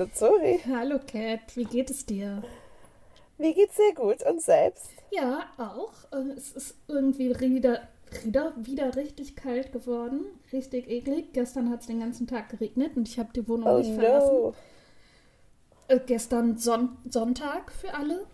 [0.00, 0.58] Hallo Zori.
[0.66, 2.42] Hallo Cat, wie geht es dir?
[3.36, 4.88] Mir geht's sehr gut und selbst?
[5.10, 5.92] Ja, auch.
[6.10, 7.86] Äh, es ist irgendwie wieder,
[8.24, 10.24] wieder, wieder richtig kalt geworden.
[10.54, 11.34] Richtig eklig.
[11.34, 14.32] Gestern hat es den ganzen Tag geregnet und ich habe die Wohnung Oh nicht verlassen.
[14.32, 14.54] no.
[15.88, 18.24] Äh, gestern Son Sonntag für alle.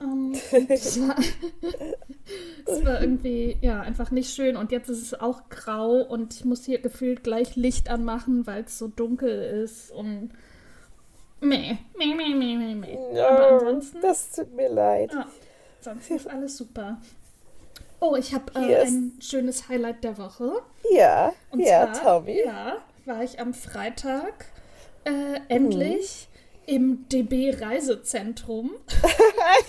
[0.00, 0.32] Ähm,
[0.70, 1.16] es, war,
[2.66, 4.56] es war irgendwie, ja, einfach nicht schön.
[4.56, 8.64] Und jetzt ist es auch grau und ich muss hier gefühlt gleich Licht anmachen, weil
[8.64, 10.30] es so dunkel ist und
[11.42, 13.20] meh, meh, meh, meh, meh, meh.
[13.20, 15.12] Aber No, ansonsten, das tut mir leid.
[15.12, 15.26] ja,
[15.80, 16.98] sonst ist alles super.
[18.00, 18.88] Oh, ich habe äh, Yes.
[18.90, 20.62] ein schönes Highlight der Woche.
[20.90, 22.40] Ja, Und ja, zwar, Tommy.
[22.44, 24.46] Ja, war ich am Freitag
[25.04, 26.28] äh, endlich
[26.66, 28.72] im DB Reisezentrum.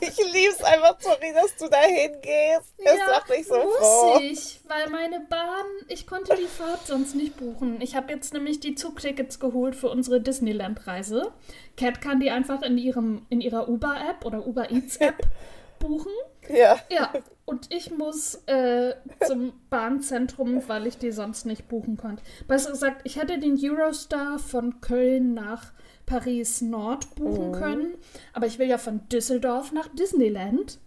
[0.00, 2.74] ich lieb's einfach, Tori, dass du da hingehst.
[2.82, 4.18] Das macht mich so muss froh.
[4.20, 7.80] ich, weil meine Bahn, ich konnte die Fahrt sonst nicht buchen.
[7.80, 11.32] Ich habe jetzt nämlich die Zugtickets geholt für unsere Disneyland-Reise.
[11.76, 15.18] Cat kann die einfach in, ihrem, in ihrer Uber-App oder Uber Eats-App
[15.80, 16.12] buchen.
[16.48, 17.12] Ja, Ja,
[17.44, 18.94] und ich muss äh,
[19.26, 22.22] zum Bahnzentrum, weil ich die sonst nicht buchen konnte.
[22.46, 25.72] Besser gesagt, ich hätte den Eurostar von Köln nach
[26.06, 27.94] Paris Nord buchen können,
[28.32, 30.78] aber ich will ja von Düsseldorf nach Disneyland.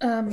[0.00, 0.30] Ähm,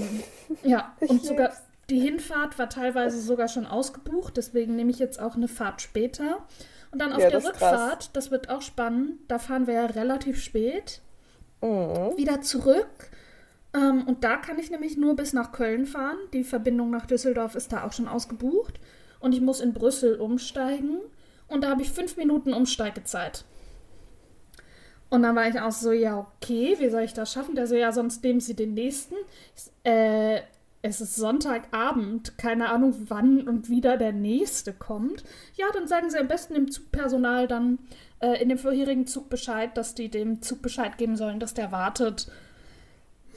[0.63, 1.51] ja, und sogar
[1.89, 6.45] die Hinfahrt war teilweise sogar schon ausgebucht, deswegen nehme ich jetzt auch eine Fahrt später.
[6.91, 7.49] Und dann auf Ja, der das.
[7.49, 11.01] Rückfahrt, das wird auch spannend, da fahren wir ja relativ spät
[11.61, 12.15] Mhm.
[12.17, 13.09] wieder zurück.
[13.73, 16.17] Ähm, und da kann ich nämlich nur bis nach Köln fahren.
[16.33, 18.79] Die Verbindung nach Düsseldorf ist da auch schon ausgebucht.
[19.19, 20.99] Und ich muss in Brüssel umsteigen.
[21.47, 23.45] Und da habe ich fünf Minuten Umsteigezeit.
[25.09, 27.55] Und dann war ich auch so, ja, okay, wie soll ich das schaffen?
[27.55, 29.15] Der so, ja, sonst nehmen Sie den nächsten.
[29.83, 30.41] Äh,
[30.81, 35.23] es ist Sonntagabend, keine Ahnung, wann und wieder der nächste kommt.
[35.55, 37.79] Ja, dann sagen Sie am besten dem Zugpersonal dann
[38.19, 41.71] äh, in dem vorherigen Zug Bescheid, dass die dem Zug Bescheid geben sollen, dass der
[41.71, 42.29] wartet.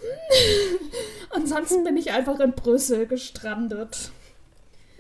[1.30, 4.10] Ansonsten bin ich einfach in Brüssel gestrandet.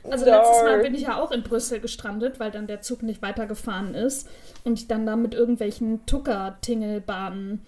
[0.04, 3.20] Also letztes Mal bin ich ja auch in Brüssel gestrandet, weil dann der Zug nicht
[3.20, 4.28] weitergefahren ist
[4.64, 7.60] und ich dann da mit irgendwelchen Tucker-Tingelbahnen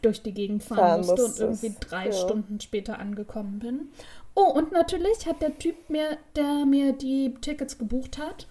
[0.00, 2.12] durch die Gegend fahren, musste und irgendwie drei ja.
[2.12, 3.88] Stunden später angekommen bin.
[4.34, 8.46] Oh, und natürlich hat der Typ mir, der mir die Tickets gebucht hat,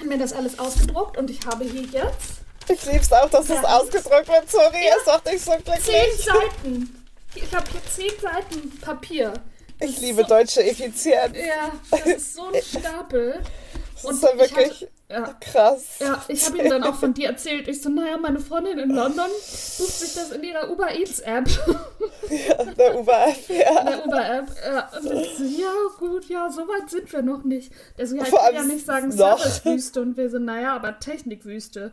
[0.00, 3.62] hat mir das alles ausgedruckt und ich habe hier jetzt Ich lieb's auch, dass es
[3.62, 3.78] Ja.
[3.78, 4.86] ausgedruckt wird, Tori.
[4.98, 6.24] Es macht dich so zehn glücklich.
[6.24, 7.05] Seiten.
[7.36, 9.32] Ich habe hier zehn Seiten Papier.
[9.78, 11.36] Das Ich liebe so, deutsche Effizienz.
[11.36, 13.40] Ja, das ist so ein Stapel.
[13.94, 15.84] Das Und ist ja ich wirklich hatte- Ja, krass.
[16.00, 17.68] Ja, ich habe ihm dann auch von dir erzählt.
[17.68, 19.26] Ich so, naja, meine Freundin in London
[19.78, 21.46] bucht sich das in ihrer Uber Eats App.
[22.28, 23.84] Ja, der Uber-App, In ja.
[23.84, 24.46] der Uber App.
[24.66, 27.70] Ja, und ich so, ja, gut, ja, so weit sind wir noch nicht.
[27.96, 29.12] Der so, ja, ich will ja nicht sagen.
[29.12, 30.00] Servicewüste.
[30.00, 31.92] Und wir so, naja, aber Technikwüste.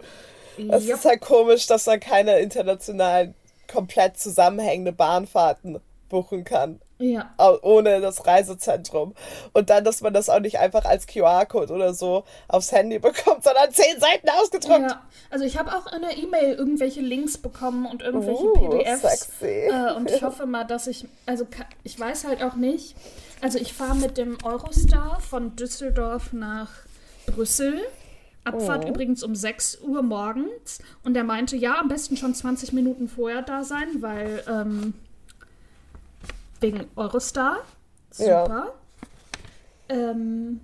[0.58, 3.36] Es Ja, ist halt komisch, dass man keine internationalen,
[3.72, 5.80] komplett zusammenhängende Bahnfahrten
[6.10, 6.80] buchen kann.
[7.00, 9.14] ja, ohne das Reisezentrum.
[9.52, 13.44] Und dann, dass man das auch nicht einfach als QR-Code oder so aufs Handy bekommt,
[13.44, 14.92] sondern zehn Seiten ausgedruckt.
[14.92, 15.02] ja.
[15.32, 19.02] Also ich habe auch in der E-Mail irgendwelche Links bekommen und irgendwelche Uh, PDFs.
[19.02, 19.46] sexy.
[19.70, 22.96] Äh, und ich hoffe mal, dass ich, also ka- ich weiß halt auch nicht,
[23.42, 26.70] also ich fahre mit dem Eurostar von Düsseldorf nach
[27.26, 27.82] Brüssel.
[28.44, 28.90] Abfahrt Oh.
[28.90, 30.80] übrigens um 6 Uhr morgens.
[31.04, 34.94] Und er meinte, ja, am besten schon 20 Minuten vorher da sein, weil ähm,
[36.60, 37.58] wegen Eurostar.
[38.18, 38.44] Ja.
[38.46, 38.74] Super.
[39.90, 40.60] Ähm,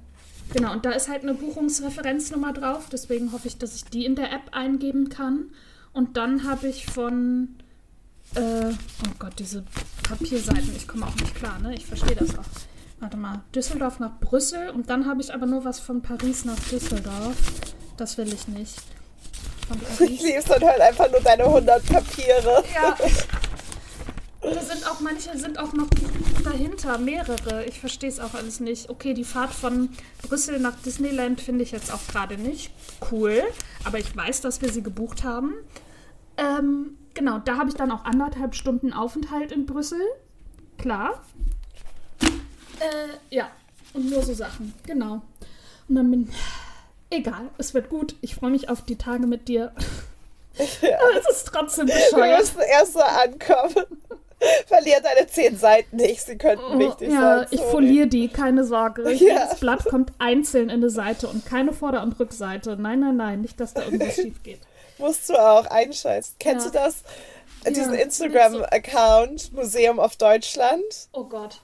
[0.53, 4.16] genau, und da ist halt eine Buchungsreferenznummer drauf, deswegen hoffe ich, dass ich die in
[4.16, 5.51] der App eingeben kann.
[5.94, 7.50] Und dann habe ich von,
[8.35, 9.63] äh, oh Gott, diese
[10.03, 11.73] Papierseiten, ich komme auch nicht klar, ne?
[11.75, 12.44] Ich verstehe das auch.
[12.99, 16.59] Warte mal, Düsseldorf nach Brüssel und dann habe ich aber nur was von Paris nach
[16.71, 17.35] Düsseldorf.
[17.95, 18.75] Das will ich nicht.
[19.67, 22.63] Von Ich lieb's dann halt einfach nur deine 100 Papiere.
[22.73, 22.95] Ja.
[24.41, 25.87] Und da sind auch manche sind auch noch
[26.43, 27.66] dahinter, mehrere.
[27.66, 28.90] Ich verstehe es auch alles nicht.
[28.90, 29.90] Okay, die Fahrt von
[30.22, 32.72] Brüssel nach Disneyland finde ich jetzt auch gerade nicht
[33.11, 33.43] cool,
[33.84, 35.53] aber ich weiß, dass wir sie gebucht haben.
[36.37, 40.02] Ähm, genau, da habe ich dann auch anderthalb Stunden Aufenthalt in Brüssel.
[40.78, 41.22] Klar.
[42.79, 43.49] Äh, ja,
[43.93, 44.73] und nur so Sachen.
[44.85, 45.22] Genau.
[45.87, 46.29] Und dann bin.
[47.11, 48.16] Egal, es wird gut.
[48.22, 49.72] Ich freue mich auf die Tage mit dir.
[50.58, 52.40] Aber es ist trotzdem Wir bescheuert.
[52.40, 53.85] müssen erst so ankommen.
[54.67, 57.47] Verlier deine 10 Seiten nicht, sie könnten wichtig Oh, ja, sein.
[57.52, 57.72] ich sorry.
[57.72, 59.03] foliere die, keine Sorge.
[59.11, 59.11] Ja.
[59.11, 62.78] Jedes Blatt kommt einzeln in eine Seite und keine Vorder- und Rückseite.
[62.79, 64.59] Nein, nein, nein, nicht, dass da irgendwas schief geht.
[64.97, 66.35] Musst du auch einscheißen.
[66.40, 66.72] Kennst Ja.
[66.72, 67.03] du das?
[67.73, 70.84] Diesen Ja, Instagram-Account Museum of Deutschland.
[71.11, 71.59] Oh Gott.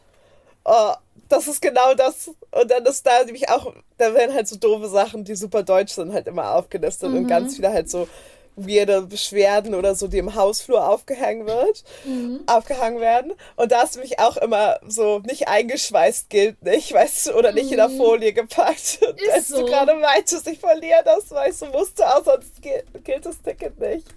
[0.65, 0.94] oh,
[1.30, 2.27] das ist genau das.
[2.51, 5.94] Und dann ist da nämlich auch, da werden halt so doofe Sachen, die super deutsch
[5.94, 7.18] sind, halt immer aufgelistet Mhm.
[7.18, 8.07] und ganz viele halt so
[8.55, 12.41] weirde Beschwerden oder so, die im Hausflur aufgehangen wird, Mhm.
[12.47, 13.33] aufgehangen werden.
[13.55, 17.71] Und da ist nämlich auch immer so nicht eingeschweißt gilt nicht, weißt du, oder nicht
[17.71, 18.99] in der Folie gepackt.
[19.01, 19.15] Mhm.
[19.17, 19.59] Ist als so.
[19.59, 23.41] du gerade meintest, ich verliere das, weil ich so musste, auch sonst gilt, gilt das
[23.41, 24.07] Ticket nicht.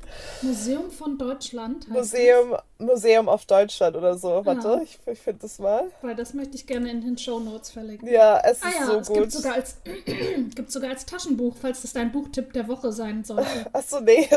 [0.43, 1.89] Museum von Deutschland.
[1.89, 4.45] Museum, Museum of Deutschland oder so.
[4.45, 4.81] Warte, Ja.
[4.83, 5.85] ich, ich finde das mal.
[5.85, 8.09] Das, weil das möchte ich gerne in den Shownotes verlinken.
[8.09, 9.17] Ja, es ist Ah ja, so es gut.
[9.19, 9.77] gibt sogar, als,
[10.55, 13.45] gibt sogar als Taschenbuch, falls das dein Buchtipp der Woche sein sollte.
[13.73, 14.28] Achso, nee.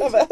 [0.00, 0.28] Aber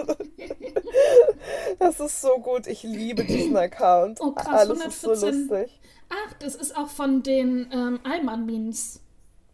[1.78, 2.66] das ist so gut.
[2.66, 4.20] Ich liebe diesen Account.
[4.20, 5.48] Oh, krass, Alles ist so 114.
[5.48, 5.80] lustig.
[6.08, 9.00] Ach, das ist auch von den ähm, Allmann-Memes.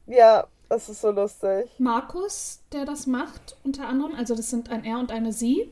[0.07, 1.71] Ja, das ist so lustig.
[1.79, 4.15] Markus, der das macht, unter anderem.
[4.15, 5.71] Also das sind ein Er und eine Sie.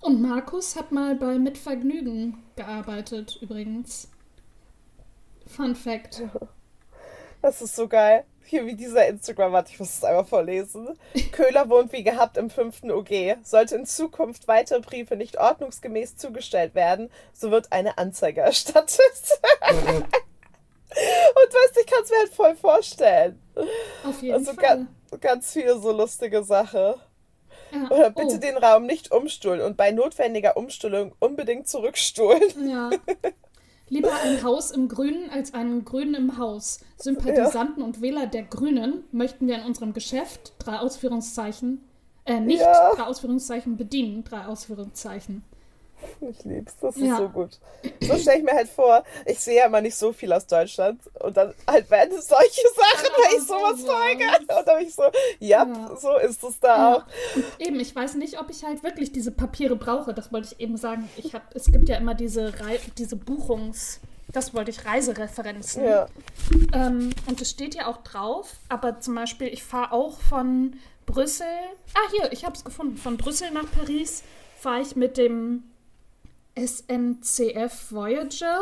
[0.00, 4.08] Und Markus hat mal bei Mit Vergnügen gearbeitet, übrigens.
[5.46, 6.22] Fun Fact.
[7.42, 8.24] Das ist so geil.
[8.48, 10.96] Hier wie dieser Instagram, warte, ich muss es einmal vorlesen.
[11.32, 13.38] Köhler wohnt wie gehabt im fünften OG.
[13.42, 19.00] Sollte in Zukunft weitere Briefe nicht ordnungsgemäß zugestellt werden, so wird eine Anzeige erstattet.
[21.34, 23.42] Und weißt ich kann es mir halt voll vorstellen.
[24.04, 24.62] Auf jeden Also Fall.
[24.62, 24.88] ganz,
[25.20, 26.94] ganz viele so lustige Sachen.
[27.72, 27.90] Ja.
[27.90, 32.68] Oder bitte oh, den Raum nicht umstuhlen und bei notwendiger Umstuhlung unbedingt zurückstuhlen.
[32.70, 32.90] Ja.
[33.88, 36.80] Lieber ein Haus im Grünen als einen Grünen im Haus.
[36.98, 41.82] Sympathisanten und Wähler der Grünen möchten wir in unserem Geschäft, drei Ausführungszeichen,
[42.24, 42.94] äh, nicht Ja.
[42.94, 45.44] drei Ausführungszeichen bedienen, drei Ausführungszeichen.
[46.20, 47.16] Ich lieb's, das ist Ja.
[47.16, 47.58] so gut.
[48.00, 51.00] So stelle ich mir halt vor, ich sehe ja immer nicht so viel aus Deutschland
[51.20, 54.24] und dann halt werden es solche Sachen, Ja, wenn ich sowas folge.
[54.38, 55.02] Und dann bin ich so,
[55.40, 55.96] ja, Ja.
[55.96, 57.04] so ist es da auch.
[57.34, 60.14] Und eben, ich weiß nicht, ob ich halt wirklich diese Papiere brauche.
[60.14, 61.08] Das wollte ich eben sagen.
[61.16, 64.00] Ich hab, es gibt ja immer diese, Rei diese Buchungs...
[64.32, 65.84] Das wollte ich, Reisereferenzen.
[65.84, 66.08] Ja.
[66.74, 70.74] Ähm, und es steht ja auch drauf, aber zum Beispiel, ich fahre auch von
[71.06, 71.46] Brüssel.
[71.94, 72.96] Ah, hier, ich habe es gefunden.
[72.96, 74.24] Von Brüssel nach Paris
[74.58, 75.62] fahre ich mit dem
[76.56, 78.60] SNCF Voyager,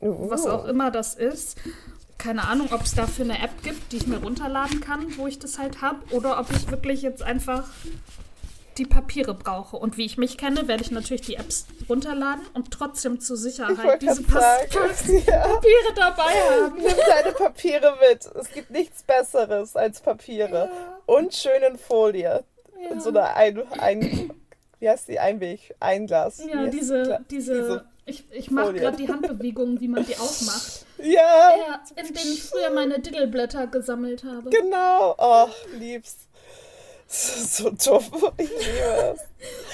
[0.00, 1.58] was auch immer das ist.
[2.18, 5.38] Keine Ahnung, ob es dafür eine App gibt, die ich mir runterladen kann, wo ich
[5.38, 7.64] das halt habe, oder ob ich wirklich jetzt einfach
[8.78, 9.76] die Papiere brauche.
[9.76, 13.42] Und wie ich mich kenne, werde ich natürlich die Apps runterladen und trotzdem zur Ich
[13.42, 14.42] Sicherheit diese Pass
[14.72, 16.76] sagen, ja, Papiere dabei haben.
[16.76, 18.26] nimm deine Papiere mit.
[18.34, 20.70] Es gibt nichts Besseres als Papiere.
[21.06, 22.44] Und schön in Folie.
[22.90, 24.30] In so einer ein, ein
[24.84, 26.44] wie heißt die Einweg, Einglas.
[26.46, 30.84] Ja, diese, Gla- diese, ich, ich mache gerade die Handbewegungen, wie man die aufmacht.
[30.98, 34.50] Ja, Ja, in denen ich früher meine Diddleblätter gesammelt habe.
[34.50, 35.14] genau.
[35.16, 35.48] Oh,
[35.78, 36.16] lieb's.
[37.06, 38.04] So dumm.
[38.36, 39.20] Ich liebe es.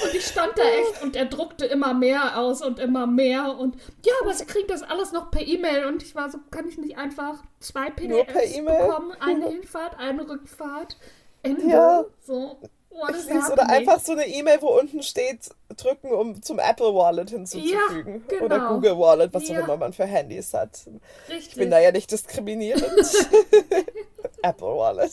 [0.05, 3.77] Und ich stand da echt und er druckte immer mehr aus und immer mehr und
[4.05, 6.77] ja, aber sie kriegen das alles noch per E-Mail und ich war so, kann ich
[6.79, 8.87] nicht einfach zwei Nur per PDFs E-Mail?
[8.87, 10.97] bekommen, eine Hinfahrt, eine Rückfahrt,
[11.43, 11.67] Ende.
[11.67, 12.05] Ja.
[12.27, 12.59] So,
[12.91, 13.51] what is Ich lieb's.
[13.51, 18.25] Oder einfach so eine E-Mail, wo unten steht, drücken, um zum Apple Wallet hinzuzufügen.
[18.31, 18.75] Ja, Oder genau.
[18.75, 19.61] Google Wallet, was Ja.
[19.61, 20.81] auch immer man für Handys hat.
[21.29, 21.49] Richtig.
[21.49, 22.85] Ich bin da ja nicht diskriminierend.
[24.43, 25.13] Apple Wallet.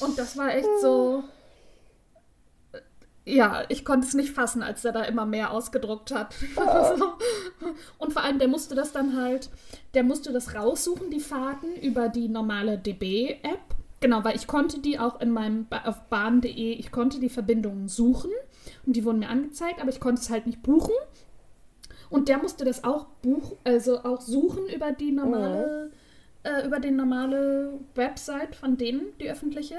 [0.00, 1.24] Und das war echt so.
[3.26, 6.34] Ja, ich konnte es nicht fassen, als er da immer mehr ausgedruckt hat.
[6.54, 7.14] So.
[7.98, 9.48] Und vor allem, der musste das dann halt,
[9.94, 13.60] der musste das raussuchen, die Fahrten, über die normale DB-App.
[14.00, 18.30] Genau, weil ich konnte die auch in meinem, auf bahn.de, ich konnte die Verbindungen suchen
[18.86, 20.92] und die wurden mir angezeigt, aber ich konnte es halt nicht buchen.
[22.10, 25.90] Und der musste das auch buch, also auch suchen über die normale,
[26.42, 29.76] äh, über die normale Website von denen, die öffentliche.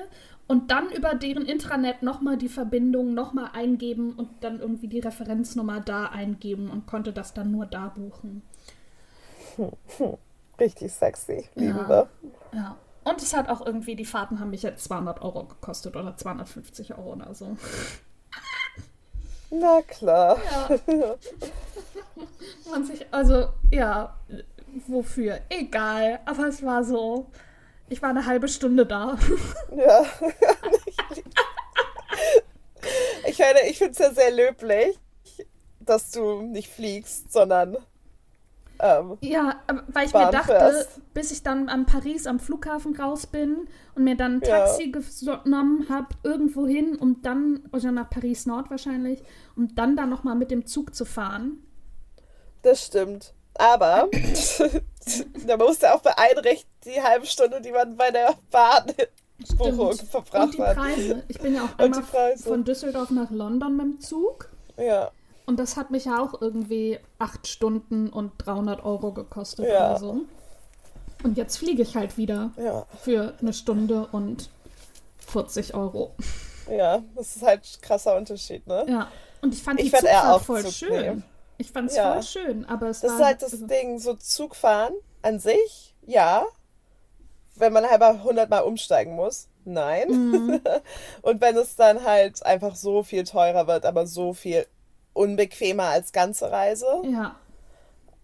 [0.47, 5.79] Und dann über deren Intranet nochmal die Verbindung nochmal eingeben und dann irgendwie die Referenznummer
[5.79, 8.41] da eingeben und konnte das dann nur da buchen.
[10.59, 11.49] Richtig sexy.
[11.55, 11.89] Lieben Ja.
[11.89, 12.09] wir.
[12.53, 12.77] Ja.
[13.05, 16.97] Und es hat auch irgendwie, die Fahrten haben mich jetzt 200 Euro gekostet oder 250
[16.97, 17.55] Euro oder so.
[19.51, 20.37] Na klar.
[20.87, 21.15] Ja.
[22.69, 24.17] Man sich, also, ja,
[24.87, 25.39] wofür?
[25.49, 26.19] Egal.
[26.25, 27.27] Aber es war so.
[27.89, 29.17] Ich war eine halbe Stunde da.
[29.75, 30.05] Ja.
[33.27, 34.97] ich meine, ich finde es ja sehr löblich,
[35.79, 37.77] dass du nicht fliegst, sondern
[38.79, 41.13] ähm, Ja, aber weil ich Bahn mir dachte, fährst.
[41.13, 44.65] bis ich dann an Paris am Flughafen raus bin und mir dann ein Ja.
[44.65, 49.21] Taxi genommen habe, irgendwo hin, um dann, oder nach Paris Nord wahrscheinlich,
[49.55, 51.59] um dann da nochmal mit dem Zug zu fahren.
[52.61, 53.33] das stimmt.
[53.57, 54.09] Aber
[55.47, 59.05] da musst du auch beeinrichten, die halbe Stunde, die man bei der Bahnbuchung
[59.45, 59.79] Stimmt.
[59.79, 60.75] Und verbracht die hat.
[60.77, 61.23] Preise.
[61.27, 64.49] Ich bin ja auch die einmal von Düsseldorf nach London mit dem Zug.
[64.77, 65.11] Ja.
[65.45, 69.91] Und das hat mich ja auch irgendwie acht Stunden und 300 Euro gekostet Ja.
[69.91, 70.17] oder so.
[71.23, 74.49] Und jetzt fliege ich halt wieder Ja, für eine Stunde und
[75.27, 76.15] 40 Euro.
[76.69, 78.85] ja, das ist halt ein krasser Unterschied, ne?
[78.87, 79.07] Ja.
[79.41, 81.01] Und ich fand Ich die eher Zugfahrt auch voll Zug schön.
[81.01, 81.23] nehmen.
[81.57, 82.13] Ich fand es Ja.
[82.13, 85.95] voll schön, aber es Das war ist halt das also- Ding, so Zugfahren an sich,
[86.05, 86.45] ja.
[87.55, 90.09] Wenn man halt mal 100 Mal umsteigen muss, nein.
[90.09, 90.61] Mhm.
[91.21, 94.65] Und wenn es dann halt einfach so viel teurer wird, aber so viel
[95.15, 96.85] unbequemer als ganze Reise.
[97.09, 97.35] Ja,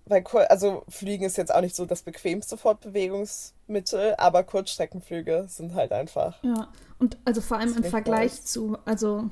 [0.05, 5.91] Weil, also Fliegen ist jetzt auch nicht so das bequemste Fortbewegungsmittel, aber Kurzstreckenflüge sind halt
[5.91, 6.37] einfach.
[6.43, 6.67] ja.
[6.99, 8.45] Und also vor allem im Vergleich nice.
[8.45, 9.29] zu, also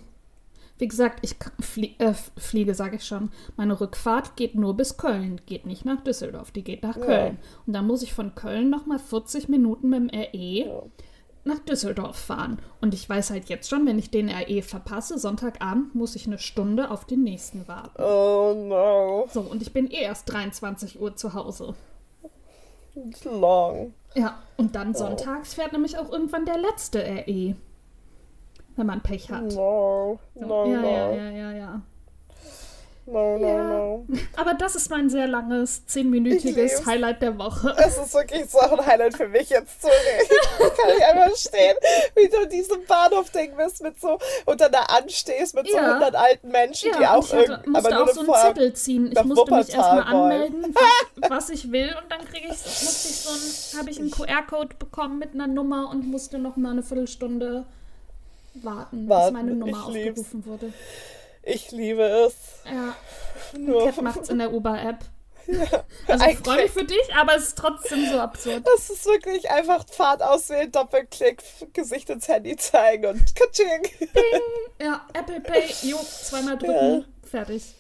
[0.80, 3.32] wie gesagt, ich flie äh, fliege, sage ich schon.
[3.58, 7.06] Meine Rückfahrt geht nur bis Köln, geht nicht nach Düsseldorf, die geht nach Ja.
[7.06, 7.38] Köln.
[7.68, 10.82] Und dann muss ich von Köln nochmal 40 Minuten mit dem RE Ja.
[11.44, 12.60] Nach Düsseldorf fahren.
[12.82, 16.38] Und ich weiß halt jetzt schon, wenn ich den RE verpasse, Sonntagabend muss ich eine
[16.40, 18.02] Stunde auf den nächsten warten.
[18.02, 21.76] Oh no, So, und ich bin eh erst 23 Uhr zu Hause.
[22.96, 23.94] it's long.
[24.16, 27.56] Ja, und dann sonntags fährt nämlich auch irgendwann der letzte RE.
[28.76, 29.44] Wenn man Pech hat.
[29.54, 31.82] No, So, no, ja, no, ja, ja, ja, ja.
[33.12, 33.64] No, no, Ja.
[33.64, 34.06] no.
[34.36, 36.86] Aber das ist mein sehr langes, zehnminütiges.
[36.86, 37.76] Highlight der Woche.
[37.78, 39.88] Es ist wirklich so ein Highlight für mich jetzt zu
[40.60, 41.76] Kann ich einfach stehen,
[42.16, 45.94] wie du in diesem Bahnhof-Ding bist mit so und dann da anstehst mit so Ja.
[45.94, 48.20] 100 alten Menschen, die Ja, und auch ich hatte, irgend, musste aber nur auch so
[48.34, 49.12] einen Zettel ziehen.
[49.12, 50.32] Ich musste mich Wuppertal erstmal wollen.
[50.32, 51.96] anmelden, was, was ich will.
[52.02, 55.48] Und dann kriege ich, musste ich so ein, habe ich einen QR-Code bekommen mit einer
[55.48, 57.66] Nummer und musste noch mal eine Viertelstunde
[58.56, 60.20] warten, bis Warten, meine Nummer lieb's.
[60.20, 60.74] aufgerufen wurde.
[61.52, 62.36] Ich liebe es.
[62.66, 62.96] Ja,
[63.58, 65.00] Nur, Cat macht's in der Uber-App.
[66.08, 68.62] Also ich freue mich für dich, aber es ist trotzdem so absurd.
[68.68, 71.42] das ist wirklich einfach Fahrt auswählen, Doppelklick,
[71.74, 73.88] Gesicht ins Handy zeigen und Katsching.
[74.80, 77.74] Ja, Apple Pay, jo, zweimal drücken, fertig.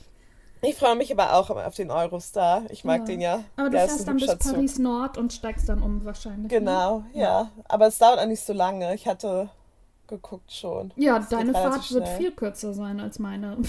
[0.61, 2.63] Ich freue mich aber auch immer auf den Eurostar.
[2.69, 3.05] Ich mag Ja.
[3.05, 3.43] den ja.
[3.55, 4.35] Aber du Der fährst dann bis.
[4.35, 6.51] Paris Nord und steigst dann um wahrscheinlich.
[6.51, 6.59] ne?
[6.59, 7.51] Genau, ja.
[7.67, 8.93] Aber es dauert auch nicht so lange.
[8.95, 9.49] Ich hatte
[10.09, 10.91] geguckt schon.
[10.97, 13.57] Ja, geht deine Fahrt wird viel kürzer sein als meine.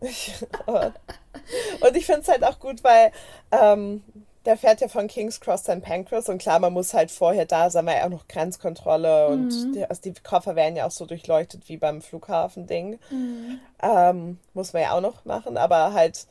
[0.00, 3.10] Und ich finde es halt auch gut, weil
[3.50, 4.02] ähm,
[4.44, 5.82] der fährt ja von King's Cross St.
[5.82, 9.48] Pancras und klar, man muss halt vorher da sein, weil ja auch noch Grenzkontrolle und
[9.66, 9.72] Mhm.
[9.72, 12.98] die, also die Koffer werden ja auch so durchleuchtet wie beim Flughafen-Ding.
[13.82, 16.26] Ähm, muss man ja auch noch machen, aber halt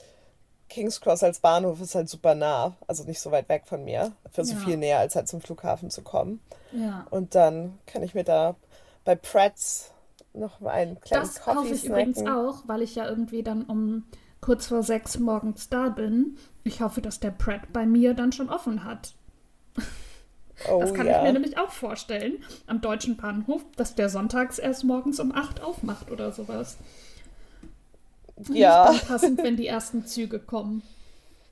[0.69, 4.13] King's Cross als Bahnhof ist halt super nah, also nicht so weit weg von mir,
[4.31, 4.59] für so Ja.
[4.59, 6.41] viel näher, als halt zum Flughafen zu kommen.
[6.71, 7.05] Ja.
[7.09, 8.55] Und dann kann ich mir da
[9.07, 9.91] bei Pretz
[10.33, 12.37] noch mal einen kleinen Das kaufe Coffee ich übrigens snacken.
[12.37, 14.03] auch, weil ich ja irgendwie dann um
[14.41, 16.37] kurz vor sechs morgens da bin.
[16.65, 19.13] Ich hoffe, dass der Pratt bei mir dann schon offen hat.
[20.67, 21.17] Oh Das kann ja.
[21.19, 22.43] ich mir nämlich auch vorstellen.
[22.65, 26.77] Am deutschen Bahnhof, dass der sonntags erst morgens um acht aufmacht oder sowas.
[28.49, 28.91] ja.
[29.07, 30.81] Passend, wenn die ersten Züge kommen.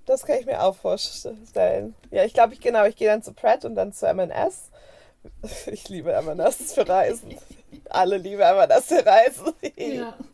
[0.08, 1.96] Das kann ich mir auch vorstellen.
[2.12, 4.70] Ja, ich glaube, ich genau, ich gehe dann zu Pratt und dann zu M&S.
[5.72, 7.36] Ich liebe M&S für Reisen.
[7.90, 9.54] Alle lieben M&S für Reisen.
[9.78, 10.16] Ja.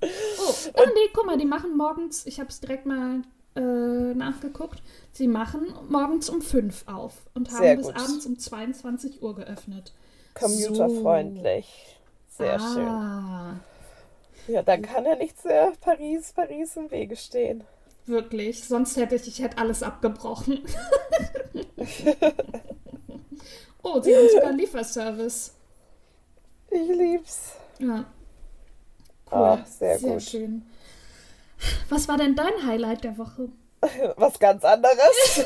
[0.44, 3.22] Oh, ah, nee, guck mal, die machen morgens, ich habe es direkt mal
[3.56, 4.82] äh, nachgeguckt,
[5.12, 9.94] sie machen morgens um fünf auf und haben Sehr bis abends um 22 Uhr geöffnet.
[10.34, 12.00] Commuterfreundlich.
[12.28, 12.88] Sehr schön.
[12.88, 13.60] ah,
[14.48, 17.64] Ja, dann kann ja nichts mehr Paris, Paris im Wege stehen.
[18.08, 20.66] Wirklich, sonst hätte ich, ich hätte alles abgebrochen.
[23.84, 25.54] oh, sie haben sogar Lieferservice.
[26.70, 27.54] Ich lieb's.
[27.80, 28.06] Ja.
[29.32, 29.38] Cool.
[29.38, 30.22] Ah, sehr gut.
[30.22, 30.66] schön.
[31.90, 33.50] Was war denn dein Highlight der Woche?
[34.18, 35.46] Was ganz anderes.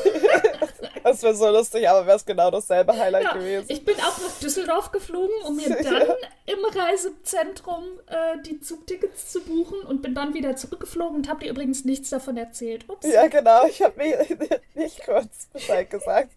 [1.02, 3.66] Das wäre so lustig, aber wäre es genau dasselbe Highlight Ja, gewesen.
[3.68, 6.02] ich bin auch nach Düsseldorf geflogen, um mir dann
[6.46, 11.50] im Reisezentrum äh, die Zugtickets zu buchen und bin dann wieder zurückgeflogen und habe dir
[11.50, 12.88] übrigens nichts davon erzählt.
[12.88, 13.06] Ups.
[13.06, 13.66] Ja, genau.
[13.66, 14.26] Ich habe mir
[14.74, 16.32] nicht kurz Bescheid gesagt.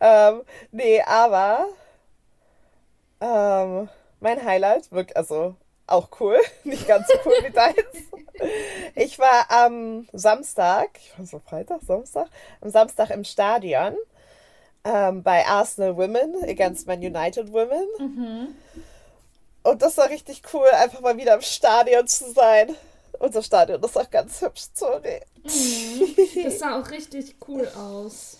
[0.00, 1.66] ähm, nee, aber
[3.20, 3.88] ähm,
[4.20, 5.56] mein Highlight, wirklich, also
[5.92, 7.76] auch cool, nicht ganz so cool wie deins.
[8.94, 12.28] Ich war am Samstag, ich war so Freitag, Samstag,
[12.60, 13.96] am Samstag im Stadion
[14.84, 17.86] ähm, bei Arsenal Women against Man United Women.
[17.98, 18.54] Mhm.
[19.62, 22.74] Und das war richtig cool, einfach mal wieder im Stadion zu sein.
[23.20, 25.20] Unser Stadion ist auch ganz hübsch, sorry.
[25.44, 26.16] Mhm.
[26.44, 28.38] Das sah auch richtig cool aus.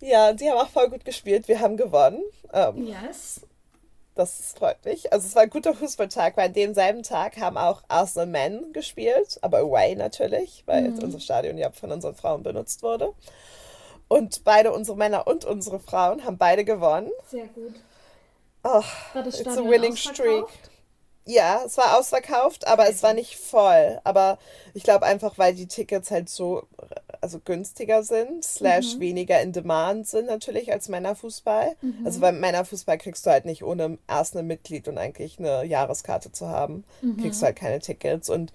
[0.00, 1.46] Ja, die haben auch voll gut gespielt.
[1.48, 2.22] Wir haben gewonnen.
[2.52, 3.40] Ähm, Yes.
[4.16, 5.12] Das freut mich.
[5.12, 9.38] Also es war ein guter Fußballtag, weil an demselben Tag haben auch Arsenal Men gespielt,
[9.42, 13.12] aber away natürlich, weil unser Stadion ja von unseren Frauen benutzt wurde.
[14.08, 17.10] Und beide unsere Männer und unsere Frauen haben beide gewonnen.
[17.30, 17.74] Sehr gut.
[18.64, 18.82] Oh,
[19.12, 20.46] War das it's a Stadion winning streak.
[21.26, 24.00] Ja, es war ausverkauft, aber es war nicht voll.
[24.04, 24.38] Aber
[24.74, 26.66] ich glaube einfach, weil die Tickets halt so
[27.26, 29.00] also günstiger sind, slash Mhm.
[29.00, 31.74] weniger in Demand sind natürlich als Männerfußball.
[32.04, 36.30] Also beim Männerfußball kriegst du halt nicht ohne erst ein Mitglied und eigentlich eine Jahreskarte
[36.30, 36.84] zu haben,
[37.20, 38.30] kriegst du halt keine Tickets.
[38.30, 38.52] Und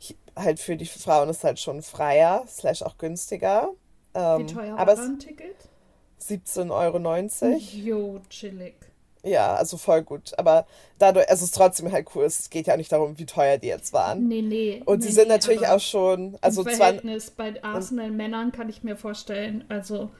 [0.00, 3.68] ich, halt für die Frauen ist halt schon freier, slash auch günstiger.
[4.14, 5.54] Wie Ähm, teuer aber war es ein Ticket?
[6.20, 7.58] 17,90 Euro.
[7.84, 8.74] Jo, chillig.
[9.24, 10.32] Ja, also voll gut.
[10.38, 10.66] Aber
[10.98, 12.24] dadurch, also es ist trotzdem halt cool.
[12.24, 14.28] Es geht ja nicht darum, wie teuer die jetzt waren.
[14.28, 14.82] Nee, nee.
[14.84, 18.82] Und nee, sie sind nee, natürlich auch schon, also Im Verhältnis bei Arsenal-Männern kann ich
[18.82, 20.10] mir vorstellen, also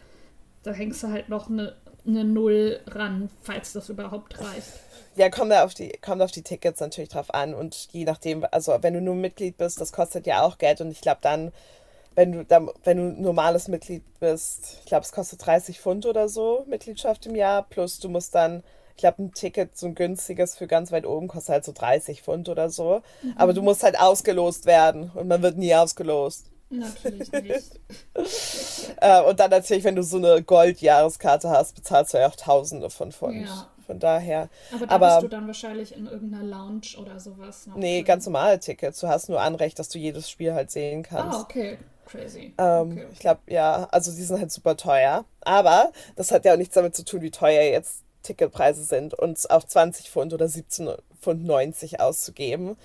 [0.62, 1.76] da hängst du halt noch eine,
[2.06, 4.72] eine Null ran, falls das überhaupt reicht.
[5.16, 7.54] ja, kommt da auf die, kommt auf die Tickets natürlich drauf an.
[7.54, 10.80] Und je nachdem, also wenn du nur Mitglied bist, das kostet ja auch Geld.
[10.80, 11.52] Und ich glaube dann,
[12.14, 16.28] wenn du dann, wenn du normales Mitglied bist, ich glaube, es kostet 30 Pfund oder
[16.28, 18.64] so, Mitgliedschaft im Jahr, plus du musst dann,
[18.98, 22.20] ich glaube, ein Ticket, so ein günstiges für ganz weit oben, kostet halt so 30
[22.22, 23.00] Pfund oder so.
[23.36, 26.46] Aber du musst halt ausgelost werden und man wird nie ausgelost.
[26.68, 27.80] Natürlich nicht.
[29.00, 32.90] Äh, und dann natürlich, wenn du so eine Gold-Jahreskarte hast, bezahlst du ja auch Tausende
[32.90, 33.42] von Pfund.
[33.46, 33.68] Ja.
[33.86, 34.48] Von daher.
[34.74, 37.66] Aber da Aber- bist du dann wahrscheinlich in irgendeiner Lounge oder sowas.
[37.68, 38.04] Noch Nee, drin.
[38.06, 38.98] ganz normale Tickets.
[39.00, 41.38] Du hast nur Anrecht, dass du jedes Spiel halt sehen kannst.
[41.38, 41.78] Ah, okay.
[42.06, 42.54] Crazy.
[42.58, 43.06] Ähm, okay.
[43.12, 45.24] Ich glaube, ja, also die sind halt super teuer.
[45.42, 49.14] Aber das hat ja auch nichts damit zu tun, wie teuer jetzt Ticketpreise sind.
[49.14, 52.76] Und auf 20 Pfund oder 17 Pfund 90 auszugeben,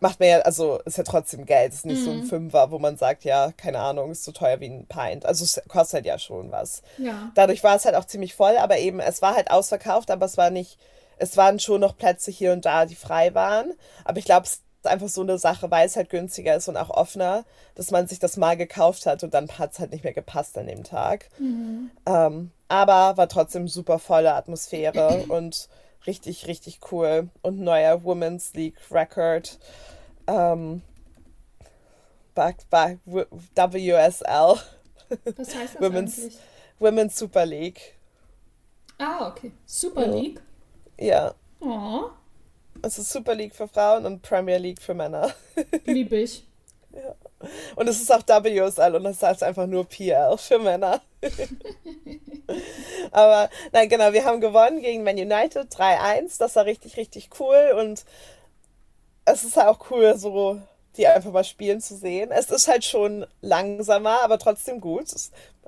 [0.00, 1.72] macht mir ja, also ist ja trotzdem Geld.
[1.74, 2.20] Ist nicht so Mhm.
[2.20, 5.26] ein Fünfer, wo man sagt, ja, keine Ahnung, ist so teuer wie ein Pint.
[5.26, 6.82] Also es kostet ja schon was.
[6.98, 7.30] Ja.
[7.34, 10.38] Dadurch war es halt auch ziemlich voll, aber eben, es war halt ausverkauft, aber es
[10.38, 10.78] war nicht,
[11.18, 13.74] es waren schon noch Plätze hier und da, die frei waren.
[14.04, 16.76] Aber ich glaube, es ist einfach so eine Sache, weil es halt günstiger ist und
[16.76, 17.44] auch offener,
[17.74, 20.56] dass man sich das mal gekauft hat und dann hat es halt nicht mehr gepasst
[20.56, 21.28] an dem Tag.
[21.38, 25.68] Ähm, aber war trotzdem super volle Atmosphäre und
[26.06, 27.28] richtig, richtig cool.
[27.42, 29.58] Und neuer Women's League Record.
[30.26, 30.82] Ähm,
[32.34, 34.56] W- WSL,
[35.36, 36.38] Was heißt das Women's- eigentlich?
[36.78, 37.96] Women's Super League.
[38.96, 39.52] Ah, okay.
[39.66, 40.06] Super.
[40.06, 40.40] League.
[40.98, 42.08] Ja, Oh,
[42.82, 45.34] es ist Super League für Frauen und Premier League für Männer.
[45.84, 46.44] lieb ich.
[47.76, 51.00] Und es ist auch WSL und das heißt einfach nur PL für Männer.
[53.12, 56.38] Aber nein, genau, wir haben gewonnen gegen Man United 3-1.
[56.38, 58.04] Das war richtig, richtig cool und
[59.24, 60.60] es ist auch cool, so
[60.96, 62.30] die einfach mal spielen zu sehen.
[62.32, 65.06] Es ist halt schon langsamer, aber trotzdem gut.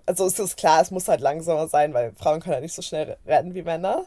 [0.04, 2.82] Also es ist klar, es muss halt langsamer sein, weil Frauen können halt nicht so
[2.82, 4.06] schnell rennen wie Männer.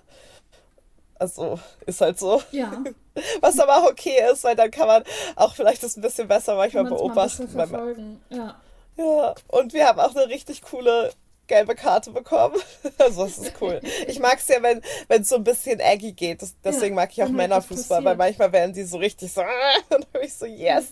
[1.17, 2.41] Also ist halt so.
[2.51, 2.84] Ja,
[3.41, 5.04] Was aber auch okay ist, weil dann kann man
[5.36, 7.49] auch vielleicht das ein bisschen besser manchmal mal beobachten.
[7.54, 8.21] Man, verfolgen.
[8.30, 8.60] Ja.
[8.97, 11.12] ja, und wir haben auch eine richtig coole
[11.47, 12.56] gelbe Karte bekommen.
[12.97, 13.82] Also das ist cool.
[14.08, 16.41] Ich mag es ja, wenn es so ein bisschen aggy geht.
[16.41, 19.41] Das, deswegen Ja, mag ich auch Männerfußball, weil manchmal werden die so richtig so
[19.89, 20.86] und dann ich so, yes.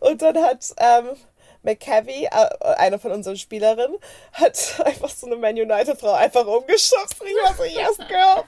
[0.00, 1.16] Und dann hat ähm,
[1.62, 3.96] McCavy, äh, eine von unseren Spielerinnen,
[4.32, 7.20] hat einfach so eine Man United-Frau einfach umgeschubst.
[7.20, 8.44] Und ich war so, yes, girl.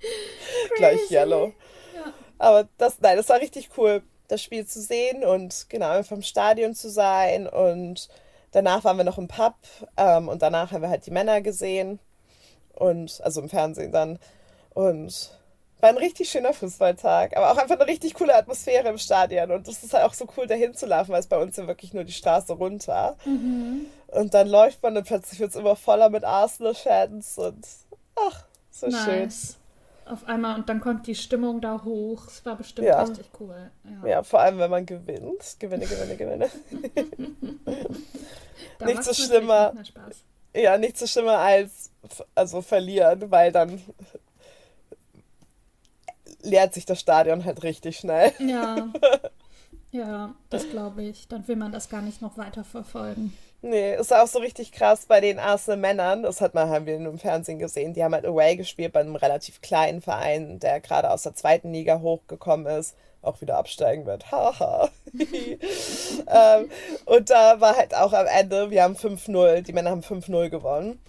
[0.76, 1.52] Gleich yellow.
[1.94, 2.12] Ja.
[2.38, 6.22] Aber das, nein, das war richtig cool, das Spiel zu sehen und genau einfach im
[6.22, 7.46] Stadion zu sein.
[7.48, 8.08] Und
[8.52, 9.54] danach waren wir noch im Pub
[9.96, 11.98] ähm, und danach haben wir halt die Männer gesehen.
[12.74, 14.18] Und also im Fernsehen dann.
[14.74, 15.30] Und
[15.80, 19.50] war ein richtig schöner Fußballtag, aber auch einfach eine richtig coole Atmosphäre im Stadion.
[19.50, 21.66] Und das ist halt auch so cool, dahin zu laufen, weil es bei uns ja
[21.66, 23.16] wirklich nur die Straße runter.
[24.08, 27.66] Und dann läuft man und plötzlich wird es immer voller mit Arsenal-Fans und
[28.16, 29.32] ach, so schön.
[30.06, 32.26] Auf einmal und dann kommt die Stimmung da hoch.
[32.28, 33.02] Es war bestimmt Ja.
[33.02, 33.70] richtig cool.
[34.02, 34.08] Ja.
[34.08, 35.56] Ja, vor allem, wenn man gewinnt.
[35.58, 36.48] Gewinne, gewinne, gewinne.
[38.84, 39.74] Nicht so schlimmer.
[40.54, 41.90] Ja, nicht so schlimmer als
[42.34, 43.82] also verlieren, weil dann
[46.40, 48.32] leert sich das Stadion halt richtig schnell.
[48.38, 48.88] Ja.
[49.92, 51.26] Ja, das glaube ich.
[51.28, 53.32] Dann will man das gar nicht noch weiter verfolgen.
[53.62, 56.22] Nee, ist auch so richtig krass bei den Arsenal-Männern.
[56.22, 57.94] Das hat man, haben wir im Fernsehen gesehen.
[57.94, 61.72] Die haben halt Away gespielt bei einem relativ kleinen Verein, der gerade aus der zweiten
[61.72, 62.94] Liga hochgekommen ist.
[63.22, 64.30] Auch wieder absteigen wird.
[64.30, 64.88] Haha.
[65.16, 66.70] ähm,
[67.06, 71.00] und da war halt auch am Ende, wir haben 5-0, die Männer haben 5-0 gewonnen.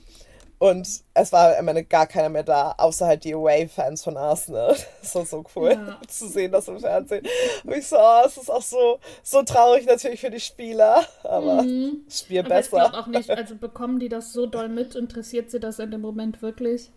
[0.60, 4.76] Und es war am Ende gar keiner mehr da, außer halt die Away-Fans von Arsenal.
[5.02, 6.00] Das war so cool Ja.
[6.08, 7.26] zu sehen, das im Fernsehen.
[7.64, 11.68] Und ich so, oh, es ist auch so, so traurig natürlich für die Spieler, aber
[12.08, 12.46] das Spiel Mhm.
[12.46, 12.70] Aber ich besser.
[12.70, 14.96] glaube auch nicht, also bekommen die das so doll mit?
[14.96, 16.92] Interessiert sie das in dem Moment wirklich?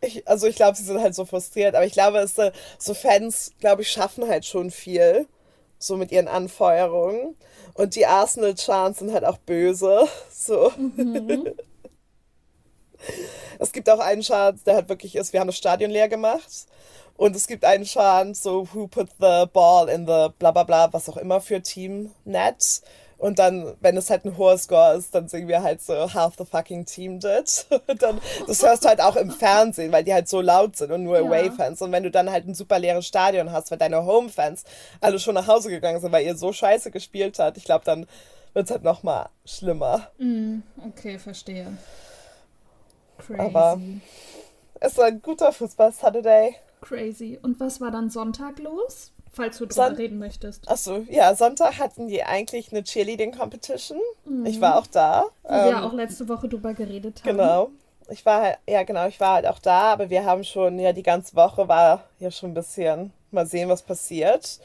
[0.00, 2.94] Ich, also ich glaube, sie sind halt so frustriert, aber ich glaube, es, äh, so
[2.94, 5.26] Fans, glaube ich, schaffen halt schon viel,
[5.78, 7.36] so mit ihren Anfeuerungen.
[7.74, 10.06] Und die Arsenal-Chants sind halt auch böse.
[10.30, 10.72] So.
[13.58, 16.66] Es gibt auch einen Chant, der halt wirklich ist, wir haben das Stadion leer gemacht.
[17.16, 20.92] Und es gibt einen Chant, so, who put the ball in the bla bla bla,
[20.92, 22.82] was auch immer für Team Net.
[23.18, 26.34] Und dann, wenn es halt ein hoher Score ist, dann singen wir halt so Half
[26.36, 27.66] the fucking team did.
[27.86, 30.92] Und dann, das hörst du halt auch im Fernsehen, weil die halt so laut sind
[30.92, 31.80] und nur Away-Fans.
[31.80, 34.64] Und wenn du dann halt ein super leeres Stadion hast, weil deine Home-Fans
[35.00, 38.06] alle schon nach Hause gegangen sind, weil ihr so scheiße gespielt hat, ich glaube, dann
[38.52, 40.10] wird es halt nochmal schlimmer.
[40.18, 41.78] Mm, okay, verstehe.
[43.18, 43.40] Crazy.
[43.40, 43.80] Aber
[44.80, 46.56] es war ein guter Fußball-Saturday.
[46.80, 47.38] Crazy.
[47.42, 49.12] Und was war dann Sonntag los?
[49.32, 50.66] Falls du drüber Son reden möchtest.
[50.68, 54.00] Achso, ja, Sonntag hatten die eigentlich eine Cheerleading-Competition.
[54.24, 54.46] Mhm.
[54.46, 55.24] Ich war auch da.
[55.42, 57.36] Wo ähm, wir auch letzte Woche drüber geredet haben.
[57.36, 57.70] Genau.
[58.08, 60.92] Ich war halt, ja genau, ich war halt auch da, aber wir haben schon, ja,
[60.92, 64.60] die ganze Woche war ja schon ein bisschen, mal sehen, was passiert.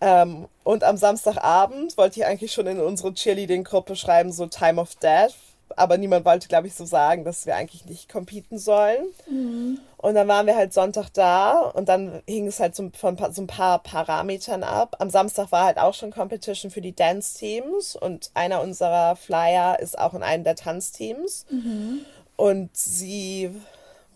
[0.00, 4.94] Ähm, und am Samstagabend wollte ich eigentlich schon in unsere Cheerleading-Gruppe schreiben, so Time of
[4.96, 5.34] Death,
[5.76, 9.06] aber niemand wollte, glaube ich, so sagen, dass wir eigentlich nicht competen sollen.
[9.28, 9.80] Mhm.
[9.96, 13.42] Und dann waren wir halt Sonntag da und dann hing es halt so von so
[13.42, 14.96] ein paar Parametern ab.
[15.00, 19.98] Am Samstag war halt auch schon Competition für die Dance-Teams und einer unserer Flyer ist
[19.98, 21.46] auch in einem der Tanzteams.
[21.50, 22.00] Mhm.
[22.36, 23.50] Und sie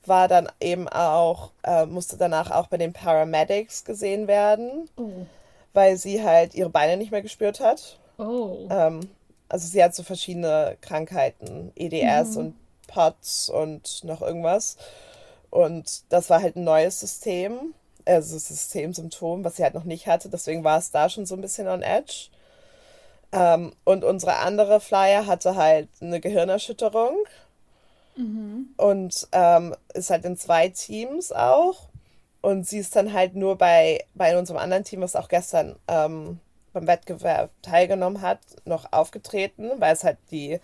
[0.07, 5.27] war dann eben auch, äh, musste danach auch bei den Paramedics gesehen werden, oh.
[5.73, 7.99] weil sie halt ihre Beine nicht mehr gespürt hat.
[8.19, 8.69] Oh.
[8.71, 9.01] Ähm,
[9.53, 12.39] also sie hat so verschiedene Krankheiten, EDS mhm.
[12.39, 12.55] und
[12.87, 14.79] POTS und noch irgendwas.
[15.51, 17.75] Und das war halt ein neues System,
[18.07, 20.31] also Systemsymptom, was sie halt noch nicht hatte.
[20.31, 22.29] Deswegen war es da schon so ein bisschen on edge.
[23.31, 27.19] Ähm, und unsere andere Flyer hatte halt eine Gehirnerschütterung
[28.17, 28.71] mhm.
[28.79, 31.91] und ähm, ist halt in zwei Teams auch.
[32.41, 36.41] Und sie ist dann halt nur bei, bei unserem anderen Team, was auch gestern ähm,
[36.73, 40.61] beim Wettbewerb teilgenommen hat, noch aufgetreten, weil es halt die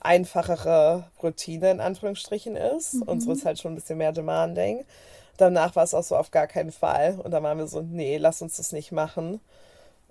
[0.00, 2.94] einfachere Routine in Anführungsstrichen ist.
[2.94, 3.02] Mhm.
[3.02, 4.84] Unsere ist halt schon ein bisschen mehr demanding.
[5.36, 7.18] Danach war es auch so auf gar keinen Fall.
[7.22, 9.40] Und dann waren wir so, nee, lass uns das nicht machen.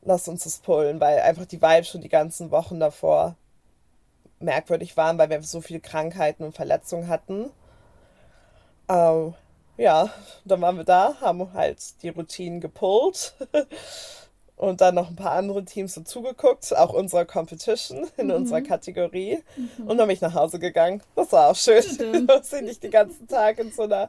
[0.01, 3.35] Lass uns das pullen, weil einfach die Vibes schon die ganzen Wochen davor
[4.39, 7.51] merkwürdig waren, weil wir so viele Krankheiten und Verletzungen hatten.
[8.89, 9.35] Ähm,
[9.77, 10.09] ja,
[10.45, 13.35] dann waren wir da, haben halt die Routinen gepullt.
[14.61, 18.33] und dann noch ein paar andere Teams dazugeguckt, auch unserer Competition in mhm.
[18.33, 19.39] unserer Kategorie.
[19.57, 19.87] Mhm.
[19.87, 21.01] Und dann bin ich nach Hause gegangen.
[21.15, 21.83] Das war auch schön.
[22.27, 24.07] Muss ich nicht den ganzen Tag in so einer.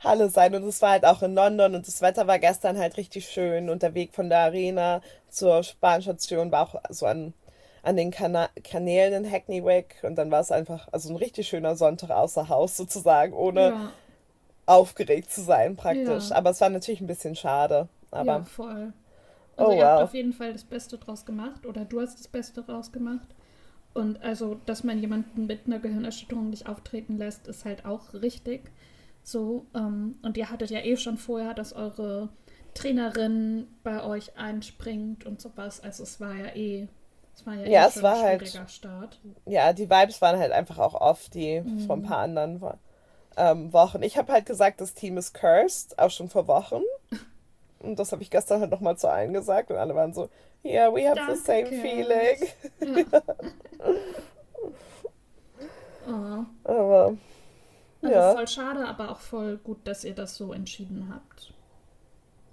[0.00, 0.54] Halle sein.
[0.54, 3.68] Und es war halt auch in London und das Wetter war gestern halt richtig schön.
[3.68, 7.34] Und der Weg von der Arena zur Bahnstation war auch so an,
[7.82, 9.96] an den Kana Kanälen in Hackneywick.
[10.02, 13.92] Und dann war es einfach, also ein richtig schöner Sonntag außer Haus sozusagen, ohne ja.
[14.64, 16.30] aufgeregt zu sein praktisch.
[16.30, 16.36] Ja.
[16.36, 17.88] Aber es war natürlich ein bisschen schade.
[18.10, 18.94] Aber ja, voll.
[19.56, 22.28] Also oh, ihr habt auf jeden Fall das Beste draus gemacht oder du hast das
[22.28, 23.28] Beste draus gemacht.
[23.94, 28.70] Und also, dass man jemanden mit einer Gehirnerschütterung nicht auftreten lässt, ist halt auch richtig.
[29.22, 32.30] So, ähm, und ihr hattet ja eh schon vorher, dass eure
[32.74, 35.80] Trainerin bei euch einspringt und sowas.
[35.80, 36.88] Also es war ja eh,
[37.34, 39.20] es war ja, ja eh es war ein halt, Start.
[39.46, 41.80] Ja, die Vibes waren halt einfach auch oft die mhm.
[41.80, 42.62] von ein paar anderen
[43.36, 44.02] ähm, Wochen.
[44.02, 46.82] Ich habe halt gesagt, das Team ist cursed, auch schon vor Wochen.
[47.82, 50.28] Und das habe ich gestern halt nochmal zu allen gesagt und alle waren so,
[50.64, 51.36] yeah, we have Danke.
[51.36, 52.48] the same feeling.
[56.04, 56.46] Ja.
[56.64, 56.68] oh.
[56.68, 57.16] Aber
[58.02, 58.32] also ja.
[58.32, 61.52] voll schade, aber auch voll gut, dass ihr das so entschieden habt.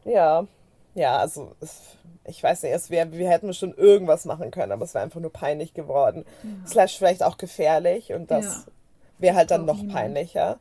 [0.05, 0.45] Ja,
[0.93, 4.85] ja, also es, ich weiß nicht, es wär, wir hätten schon irgendwas machen können, aber
[4.85, 6.25] es wäre einfach nur peinlich geworden.
[6.43, 6.67] Ja.
[6.67, 8.71] Slash vielleicht auch gefährlich und das ja.
[9.17, 10.59] wäre halt dann noch peinlicher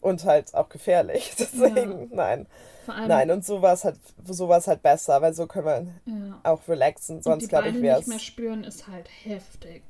[0.00, 1.34] und halt auch gefährlich.
[1.38, 2.06] Deswegen, ja.
[2.10, 2.46] nein.
[2.86, 5.66] Nein, und sowas halt, sowas halt besser, weil so können
[6.06, 6.40] wir ja.
[6.42, 7.22] auch relaxen.
[7.22, 8.06] Sonst glaube ich wäre es.
[8.06, 9.82] nicht mehr spüren ist halt heftig.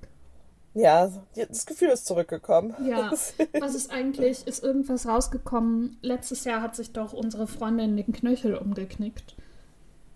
[0.74, 2.74] Ja, das Gefühl ist zurückgekommen.
[2.86, 3.10] Ja,
[3.60, 5.96] was ist eigentlich, ist irgendwas rausgekommen?
[6.00, 9.34] Letztes Jahr hat sich doch unsere Freundin den Knöchel umgeknickt.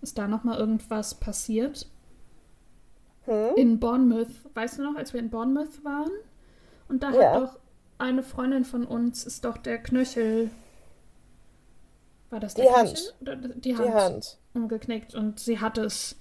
[0.01, 1.87] Ist da nochmal irgendwas passiert?
[3.25, 3.55] Hm?
[3.55, 6.11] In Bournemouth, weißt du noch, als wir in Bournemouth waren?
[6.87, 7.33] Und da ja.
[7.33, 7.59] hat doch
[7.97, 10.49] eine Freundin von uns, ist doch der Knöchel
[12.29, 13.15] war das der die Hand.
[13.21, 13.87] Oder die Hand?
[13.87, 14.37] Die Hand.
[14.53, 16.15] Umgeknickt und sie hat es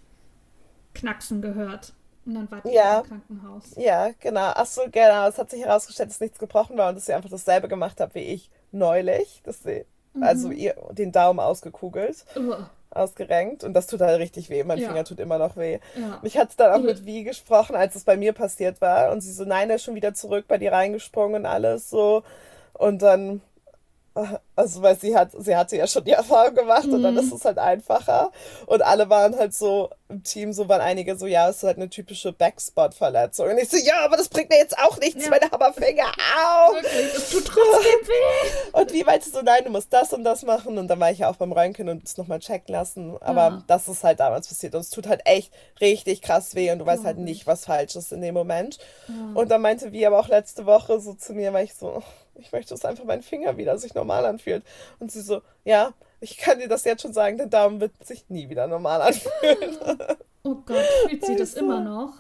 [0.94, 1.92] knacksen gehört.
[2.26, 3.00] Und dann war die ja.
[3.00, 3.74] im Krankenhaus.
[3.76, 4.52] Ja, genau.
[4.54, 5.28] Ach so, genau.
[5.28, 8.14] Es hat sich herausgestellt, dass nichts gebrochen war und dass sie einfach dasselbe gemacht hat
[8.14, 9.42] wie ich neulich.
[9.44, 9.84] Dass sie,
[10.14, 10.22] mhm.
[10.22, 12.24] also ihr den Daumen ausgekugelt.
[12.36, 12.54] Uh.
[12.96, 13.64] Ausgerenkt.
[13.64, 14.64] Und das tut halt richtig weh.
[14.64, 14.88] Mein ja.
[14.88, 15.78] Finger tut immer noch weh.
[15.96, 16.20] Ja.
[16.22, 19.12] Ich hatte dann auch mit Wie gesprochen, als es bei mir passiert war.
[19.12, 22.22] Und sie so, nein, der ist schon wieder zurück bei dir reingesprungen und alles so.
[22.72, 23.40] Und dann
[24.54, 27.44] also weil sie hat, sie hatte ja schon die Erfahrung gemacht und dann ist es
[27.44, 28.30] halt einfacher.
[28.66, 31.78] Und alle waren halt so im Team, so waren einige so, ja, es ist halt
[31.78, 33.48] eine typische Backspot-Verletzung.
[33.50, 35.30] Und ich so, ja, aber das bringt mir jetzt auch nichts, Ja.
[35.30, 36.04] meine Hammerfinger,
[36.36, 36.74] au!
[36.74, 38.78] Wirklich, es tut trotzdem weh.
[38.80, 40.78] Und wie meinte so, nein, du musst das und das machen.
[40.78, 43.16] Und dann war ich ja auch beim Röntgen und es nochmal checken lassen.
[43.20, 43.64] Aber Ja.
[43.66, 44.74] das ist halt damals passiert.
[44.76, 47.96] Und es tut halt echt richtig krass weh und du weißt halt nicht, was falsch
[47.96, 48.78] ist in dem Moment.
[49.34, 52.02] Und dann meinte wie aber auch letzte Woche so zu mir, weil ich so,
[52.36, 54.64] ich möchte, dass einfach mein Finger wieder sich normal anfühlt.
[54.98, 58.24] Und sie so, ja, ich kann dir das jetzt schon sagen, der Daumen wird sich
[58.28, 59.78] nie wieder normal anfühlen.
[60.42, 62.12] Oh Gott, fühlt sie das immer noch?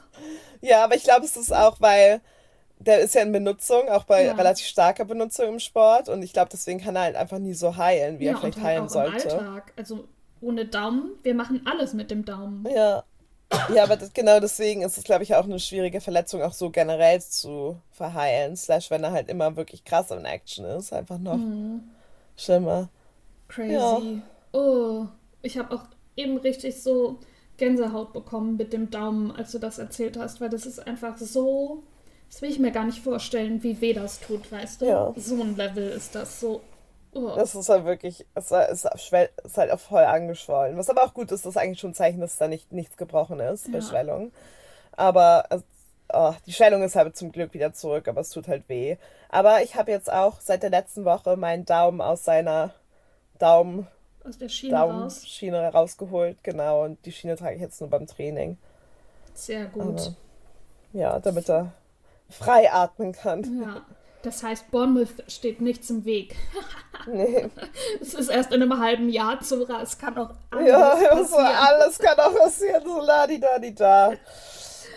[0.60, 2.20] Ja, aber ich glaube, es ist auch, weil
[2.78, 4.32] der ist ja in Benutzung, auch bei Ja.
[4.32, 6.08] relativ starker Benutzung im Sport.
[6.08, 8.66] Und ich glaube, deswegen kann er halt einfach nie so heilen, wie er vielleicht halt
[8.66, 9.28] heilen auch sollte.
[9.28, 9.72] Im Alltag.
[9.76, 10.04] Also
[10.40, 12.66] ohne Daumen, wir machen alles mit dem Daumen.
[12.74, 13.04] Ja.
[13.68, 16.70] Ja, aber das, genau deswegen ist es, glaube ich, auch eine schwierige Verletzung, auch so
[16.70, 18.56] generell zu verheilen.
[18.56, 21.82] Slash, wenn er halt immer wirklich krass in Action ist, einfach noch Mhm.
[22.36, 22.88] schlimmer.
[23.48, 23.72] Crazy.
[23.72, 24.00] Ja.
[24.52, 25.06] Oh,
[25.42, 25.84] ich habe auch
[26.16, 27.18] eben richtig so
[27.56, 31.82] Gänsehaut bekommen mit dem Daumen, als du das erzählt hast, weil das ist einfach so.
[32.30, 34.86] Das will ich mir gar nicht vorstellen, wie weh das tut, weißt du?
[34.86, 35.12] Ja.
[35.16, 36.62] So ein Level ist das so.
[37.14, 37.32] Oh.
[37.36, 40.76] Das ist halt wirklich, es ist, ist halt auch voll angeschwollen.
[40.76, 42.96] Was aber auch gut ist, das ist eigentlich schon ein Zeichen, dass da nicht, nichts
[42.96, 43.84] gebrochen ist bei Ja.
[43.84, 44.32] Schwellung.
[44.96, 45.46] Aber
[46.12, 48.96] oh, die Schwellung ist halt zum Glück wieder zurück, aber es tut halt weh.
[49.28, 52.74] Aber ich habe jetzt auch seit der letzten Woche meinen Daumen aus seiner
[53.38, 53.86] Daumen,
[54.24, 54.88] Aus der Schiene raus.
[54.88, 56.84] Daumenschiene rausgeholt, genau.
[56.84, 58.58] Und die Schiene trage ich jetzt nur beim Training.
[59.34, 60.00] Sehr gut.
[60.00, 60.14] Aber,
[60.92, 61.72] ja, damit er
[62.30, 63.60] frei atmen kann.
[63.62, 63.82] Ja.
[64.24, 66.34] Das heißt, Bournemouth steht nichts im Weg.
[67.06, 67.50] Nee.
[68.00, 69.82] Es ist erst in einem halben Jahr, Zora.
[69.82, 71.26] Es kann auch alles Ja, passieren.
[71.26, 74.12] so alles kann auch passieren, so ladi da di da.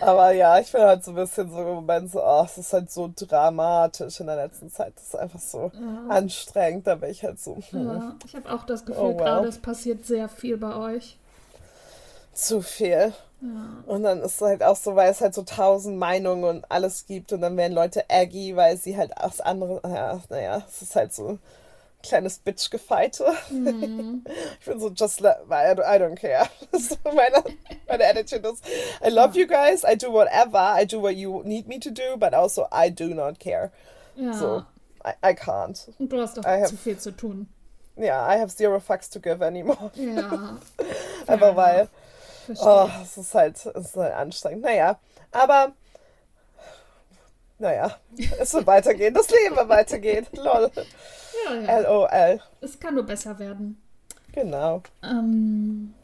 [0.00, 2.72] Aber ja, ich bin halt so ein bisschen so im Moment so, oh, es ist
[2.72, 4.94] halt so dramatisch in der letzten Zeit.
[4.96, 5.70] Das ist einfach so
[6.08, 6.86] anstrengend.
[6.86, 9.18] Da bin ich halt so, hm, Ja, ich habe auch das Gefühl, Oh, wow.
[9.18, 11.18] gerade es passiert sehr viel bei euch.
[12.32, 13.12] zu viel.
[13.40, 13.84] Ja.
[13.86, 17.06] Und dann ist es halt auch so, weil es halt so tausend Meinungen und alles
[17.06, 17.32] gibt.
[17.32, 21.12] Und dann werden Leute aggy, weil sie halt aus anderen, ja, naja, es ist halt
[21.14, 21.38] so ein
[22.02, 23.24] kleines Bitch-Gefeite.
[24.60, 26.48] Ich bin so, just I, don't- I don't care.
[26.72, 27.42] So meine,
[27.88, 28.64] meine Attitude ist,
[29.04, 32.16] I love you guys, I do whatever, I do what you need me to do,
[32.18, 33.70] but also I do not care.
[34.16, 34.32] ja.
[34.34, 34.62] So,
[35.04, 35.88] I, I can't.
[35.98, 37.48] Und du hast doch I have- zu viel zu tun.
[37.96, 39.90] Ja, I have zero fucks to give anymore.
[39.94, 40.58] Ja.
[41.26, 41.88] Einfach weil,
[42.56, 42.68] Verstehe.
[42.68, 44.62] oh, es ist halt, es ist halt anstrengend.
[44.62, 44.98] Naja,
[45.32, 45.72] aber,
[47.58, 47.96] naja,
[48.38, 50.26] es wird weitergehen, das Leben wird weitergehen.
[50.32, 50.70] Lol.
[51.46, 51.78] ja, ja.
[51.80, 52.40] LOL.
[52.60, 53.80] Es kann nur besser werden.
[54.32, 54.82] Genau.
[55.02, 55.94] Ähm,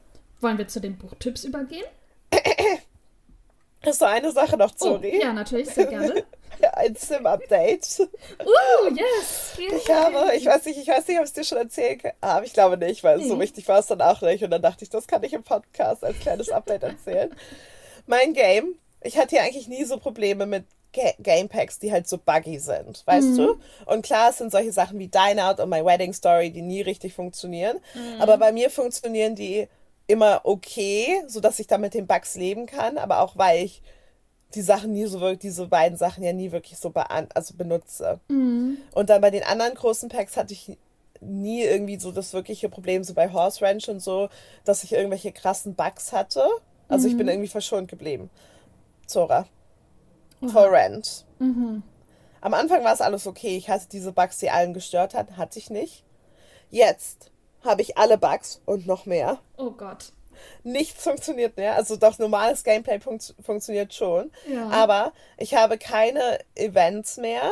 [0.41, 1.85] wollen wir zu den Buchtipps übergehen?
[3.83, 5.21] Ist so eine Sache noch, Oh, sorry.
[5.21, 6.25] ja, natürlich, sehr gerne.
[6.77, 8.01] Ein Sim-Update.
[8.01, 9.53] Uh, yes!
[9.59, 12.13] Ich habe, ich weiß nicht, ich weiß nicht, ob ich es dir schon erzählen kann.
[12.21, 13.41] Ah, ich glaube nicht, weil so Nee.
[13.43, 14.43] wichtig war es dann auch nicht.
[14.45, 17.35] Und dann dachte ich, das kann ich im Podcast als kleines Update erzählen.
[18.07, 22.19] mein Game, ich hatte ja eigentlich nie so Probleme mit Ga Gamepacks, die halt so
[22.19, 23.59] buggy sind, weißt du?
[23.87, 26.83] Und klar, es sind solche Sachen wie Dine Out und My Wedding Story, die nie
[26.83, 27.81] richtig funktionieren.
[28.21, 29.67] Aber bei mir funktionieren die
[30.07, 33.83] immer okay, sodass ich da mit den Bugs leben kann, aber auch weil ich
[34.55, 38.21] die Sachen nie so wirklich, diese beiden Sachen ja nie wirklich so bean also benutze.
[38.29, 40.79] Und dann bei den anderen großen Packs hatte ich
[41.21, 44.29] nie irgendwie so das wirkliche Problem, so bei Horse Ranch und so,
[44.65, 46.45] dass ich irgendwelche krassen Bugs hatte.
[46.89, 48.31] Also ich bin irgendwie verschont geblieben.
[49.07, 49.47] Zora.
[50.47, 51.25] For Rent.
[51.39, 53.57] Am Anfang war es alles okay.
[53.57, 56.05] Ich hatte diese Bugs, die allen gestört hat, hatte ich nicht.
[56.71, 57.31] Jetzt
[57.63, 59.39] habe ich alle Bugs und noch mehr.
[59.57, 60.13] Oh Gott.
[60.63, 61.75] Nichts funktioniert mehr.
[61.75, 64.31] Also doch normales Gameplay funkt funktioniert schon.
[64.51, 64.69] Ja.
[64.71, 67.51] Aber ich habe keine Events mehr.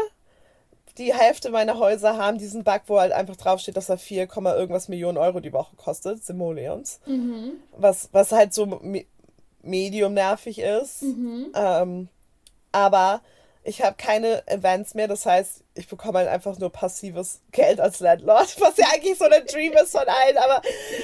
[0.98, 4.54] Die Hälfte meiner Häuser haben diesen Bug, wo halt einfach draufsteht, dass er 4, Komma
[4.54, 6.24] irgendwas Millionen Euro die Woche kostet.
[6.24, 7.00] Simoleons.
[7.76, 9.06] Was, was halt so me
[9.62, 11.02] medium nervig ist.
[11.54, 12.08] Ähm,
[12.72, 13.20] aber
[13.62, 15.06] ich habe keine Events mehr.
[15.08, 19.28] Das heißt, ich bekomme halt einfach nur passives Geld als Landlord, was ja eigentlich so
[19.28, 20.36] der Dream ist von allen.
[20.36, 20.62] Aber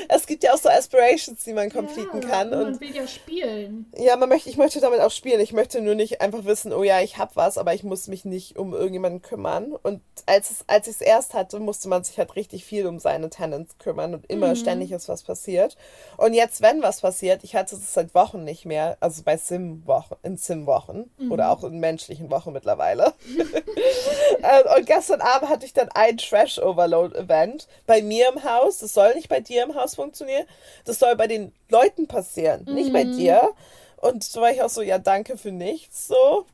[0.08, 2.50] es gibt ja auch so Aspirations, die man completen ja, kann.
[2.50, 3.90] Man Und will ja spielen.
[3.96, 5.40] ja, man möchte, ich möchte damit auch spielen.
[5.40, 8.24] Ich möchte nur nicht einfach wissen, oh ja, ich hab was, aber ich muss mich
[8.24, 9.72] nicht um irgendjemanden kümmern.
[9.72, 12.98] Und als, es, als ich es erst hatte, musste man sich halt richtig viel um
[12.98, 15.76] seine Tenants kümmern und immer ständig ist was passiert.
[16.16, 20.16] Und jetzt, wenn was passiert, ich hatte es seit Wochen nicht mehr, also bei Sim-Wochen,
[20.22, 23.14] in Sim-Wochen oder auch in menschlichen Wochen mittlerweile.
[24.64, 28.78] Äh, und gestern Abend hatte ich dann ein Trash-Overload-Event bei mir im Haus.
[28.78, 30.46] Das soll nicht bei dir im Haus funktionieren.
[30.84, 33.50] Das soll bei den Leuten passieren, nicht bei dir.
[33.96, 36.46] Und so war ich auch so, ja, danke für nichts, so.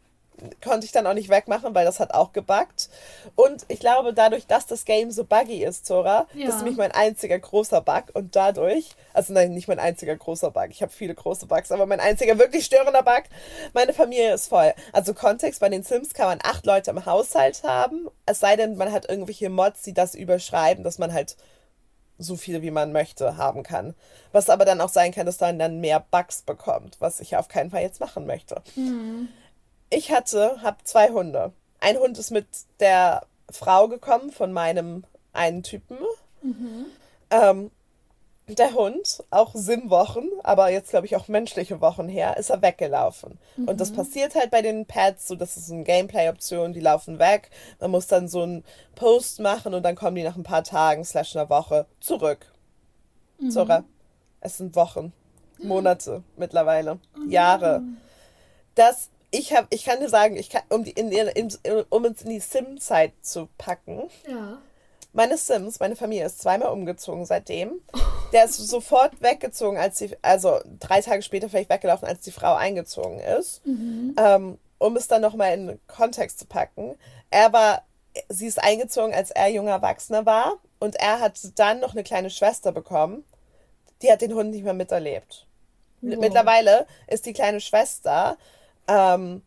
[0.63, 2.89] Konnte ich dann auch nicht wegmachen, weil das hat auch gebuggt.
[3.37, 6.47] Und ich glaube, dadurch, dass das Game so buggy ist, Zora, Ja.
[6.47, 8.05] das ist nämlich mein einziger großer Bug.
[8.15, 11.87] Und dadurch, also nein, nicht mein einziger großer Bug, ich habe viele große Bugs, aber
[11.87, 13.23] mein einziger wirklich störender Bug,
[13.73, 14.75] meine Familie ist voll.
[14.93, 18.77] Also Kontext, bei den Sims kann man acht Leute im Haushalt haben, es sei denn,
[18.77, 21.37] man hat irgendwelche Mods, die das überschreiben, dass man halt
[22.19, 23.95] so viel, wie man möchte, haben kann.
[24.31, 27.49] Was aber dann auch sein kann, dass man dann mehr Bugs bekommt, was ich auf
[27.49, 28.63] keinen Fall jetzt machen möchte.
[29.95, 31.53] Ich hatte, habe zwei Hunde.
[31.81, 32.47] Ein Hund ist mit
[32.81, 35.99] der Frau gekommen von meinem einen Typen.
[37.31, 37.71] Ähm,
[38.47, 43.39] der Hund, auch Sim-Wochen, aber jetzt glaube ich auch menschliche Wochen her, ist er weggelaufen.
[43.67, 47.51] Und das passiert halt bei den Pads, so das ist eine Gameplay-Option, die laufen weg.
[47.81, 48.65] Man muss dann so einen
[48.97, 52.53] Post machen und dann kommen die nach ein paar Tagen, slash einer Woche, zurück.
[53.51, 53.85] Zora,
[54.41, 55.13] es sind Wochen,
[55.59, 57.83] Monate mittlerweile, Jahre.
[58.75, 61.53] Das, ich habe, ich kann dir sagen, ich kann, um, die, in, in,
[61.91, 64.59] um uns in die Sim-Zeit zu packen, Ja.
[65.13, 67.81] meine Sims, meine Familie ist zweimal umgezogen seitdem.
[68.33, 72.55] Der ist sofort weggezogen, als sie, also drei Tage später vielleicht weggelaufen, als die Frau
[72.55, 73.61] eingezogen ist.
[73.67, 76.97] Ähm, um es dann nochmal in Kontext zu packen.
[77.31, 77.83] Er war,
[78.29, 80.59] sie ist eingezogen, als er junger Erwachsener war.
[80.81, 83.25] Und er hat dann noch eine kleine Schwester bekommen.
[84.03, 85.47] Die hat den Hund nicht mehr miterlebt.
[86.03, 86.19] Wow.
[86.21, 88.37] Mittlerweile ist die kleine Schwester
[88.89, 89.43] ähm,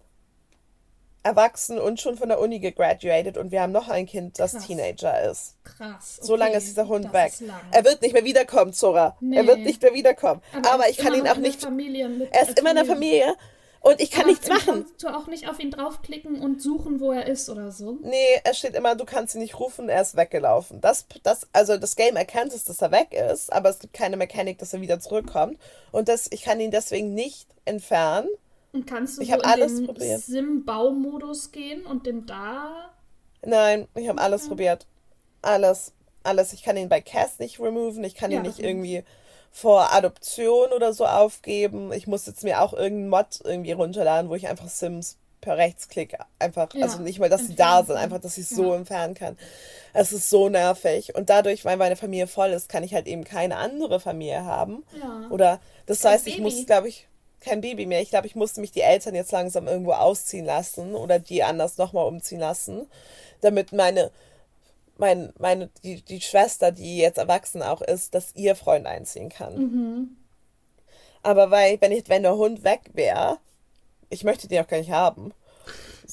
[1.23, 4.65] erwachsen und schon von der Uni gegraduated und wir haben noch ein Kind, das Krass.
[4.65, 5.55] Teenager ist.
[5.63, 6.19] Krass.
[6.21, 7.33] So lange okay, ist dieser Hund das weg.
[7.71, 9.17] Er wird nicht mehr wiederkommen, Zora.
[9.19, 9.35] Nee.
[9.35, 10.41] Er wird nicht mehr wiederkommen.
[10.53, 11.61] Aber, er ich kann ihn auch nicht.
[11.63, 13.35] Er ist immer in der Familie
[13.81, 14.85] und ich kann Aber nichts machen.
[14.85, 17.97] Kannst du auch nicht auf ihn draufklicken und suchen, wo er ist oder so?
[18.01, 20.81] Nee, es steht immer, du kannst ihn nicht rufen, er ist weggelaufen.
[20.81, 24.17] Das, das, also das Game erkennt es, dass er weg ist, aber es gibt keine
[24.17, 25.59] Mechanik, dass er wieder zurückkommt.
[25.91, 28.29] Und das, ich kann ihn deswegen nicht entfernen.
[28.73, 30.19] Und kannst du Ich so in den.
[30.19, 32.91] Sim-Baumodus gehen und den da.
[33.43, 34.85] Nein, ich habe alles probiert.
[35.41, 35.93] Alles.
[36.23, 36.53] Alles.
[36.53, 38.03] Ich kann ihn bei Cass nicht removen.
[38.03, 39.03] Ich kann Ja, ihn nicht irgendwie
[39.51, 41.91] vor Adoption oder so aufgeben.
[41.93, 46.17] Ich muss jetzt mir auch irgendeinen Mod irgendwie runterladen, wo ich einfach Sims per Rechtsklick
[46.39, 48.75] einfach, Ja, also nicht mal, dass sie da sind, einfach, dass ich es so Ja.
[48.75, 49.37] entfernen kann.
[49.93, 51.15] Es ist so nervig.
[51.15, 54.83] Und dadurch, weil meine Familie voll ist, kann ich halt eben keine andere Familie haben.
[54.99, 55.27] Ja.
[55.29, 56.43] Oder das Kein heißt, ich Baby.
[56.43, 57.07] muss, glaube ich,
[57.39, 58.01] kein Baby mehr.
[58.01, 61.77] Ich glaube, ich musste mich die Eltern jetzt langsam irgendwo ausziehen lassen oder die anders
[61.77, 62.87] nochmal umziehen lassen,
[63.41, 64.11] damit meine,
[64.97, 69.57] mein, meine, die, die Schwester, die jetzt erwachsen auch ist, dass ihr Freund einziehen kann.
[69.57, 70.17] Mhm.
[71.23, 73.37] Aber weil, wenn ich, wenn der Hund weg wäre,
[74.09, 75.33] ich möchte den auch gar nicht haben.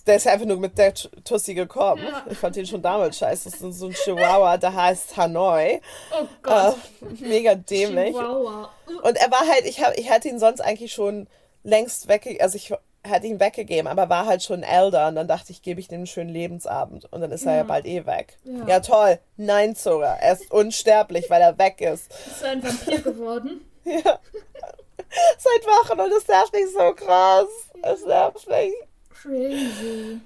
[0.06, 2.02] Der ist einfach nur mit der Tussi gekommen.
[2.04, 2.24] Ja.
[2.30, 3.50] Ich fand den schon damals scheiße.
[3.50, 5.80] Das ist so ein Chihuahua, der heißt Hanoi.
[6.12, 6.76] Oh Gott.
[7.02, 8.14] Äh, mega dämlich.
[8.14, 8.70] Chihuahua.
[9.02, 11.26] Und er war halt, ich hab, ich hatte ihn sonst eigentlich schon
[11.62, 12.72] längst wegge, also ich
[13.06, 15.96] hatte ihn weggegeben, aber war halt schon älter und dann dachte ich, gebe ich dem
[16.00, 17.64] einen schönen Lebensabend und dann ist er ja Ja.
[17.64, 18.38] bald eh weg.
[18.44, 18.66] Ja.
[18.66, 19.18] Ja, toll.
[19.36, 20.14] Nein, Zora.
[20.16, 22.10] Er ist unsterblich, weil er weg ist.
[22.26, 23.64] Ist er ein Vampir geworden?
[23.84, 24.00] Ja.
[25.38, 27.46] Seit Wochen und es nervt mich so krass.
[27.82, 28.72] Es nervt mich.
[29.24, 30.20] Crazy.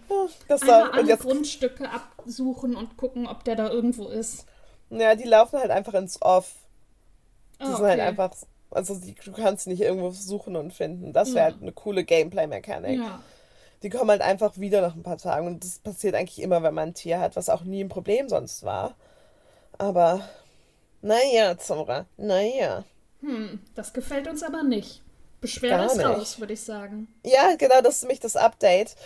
[0.49, 4.47] Das Einmal war, und alle jetzt, Grundstücke absuchen und gucken, ob der da irgendwo ist.
[4.91, 6.53] ja, die laufen halt einfach ins Off.
[7.63, 8.09] Die Ah, sind halt okay.
[8.09, 8.35] einfach,
[8.71, 11.13] also die, du kannst nicht irgendwo suchen und finden.
[11.13, 11.53] Das wäre Ja.
[11.53, 12.99] halt eine coole Gameplay-Mechanik.
[12.99, 13.23] Ja.
[13.83, 15.47] Die kommen halt einfach wieder nach ein paar Tagen.
[15.47, 18.29] Und das passiert eigentlich immer, wenn man ein Tier hat, was auch nie ein Problem
[18.29, 18.97] sonst war.
[19.79, 20.29] Aber,
[21.03, 22.85] naja, Zora, naja.
[23.21, 25.03] Hm, das gefällt uns aber nicht.
[25.41, 26.07] Beschwer Gar das nicht.
[26.07, 27.09] raus, würde ich sagen.
[27.25, 28.97] Ja, genau, das ist nämlich das Update.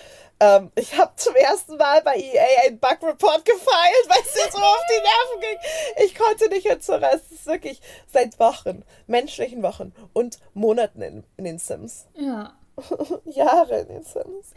[0.40, 4.59] Ähm, ich habe zum ersten Mal bei EA einen Bug-Report gefeilt, weil es mir so
[4.59, 6.05] auf die Nerven ging.
[6.07, 7.11] Ich konnte nicht mehr Zora.
[7.12, 7.81] Es ist wirklich
[8.12, 12.07] seit Wochen, menschlichen Wochen und Monaten in, in den Sims.
[12.14, 12.55] Ja.
[13.27, 14.55] Jahre in den Sims.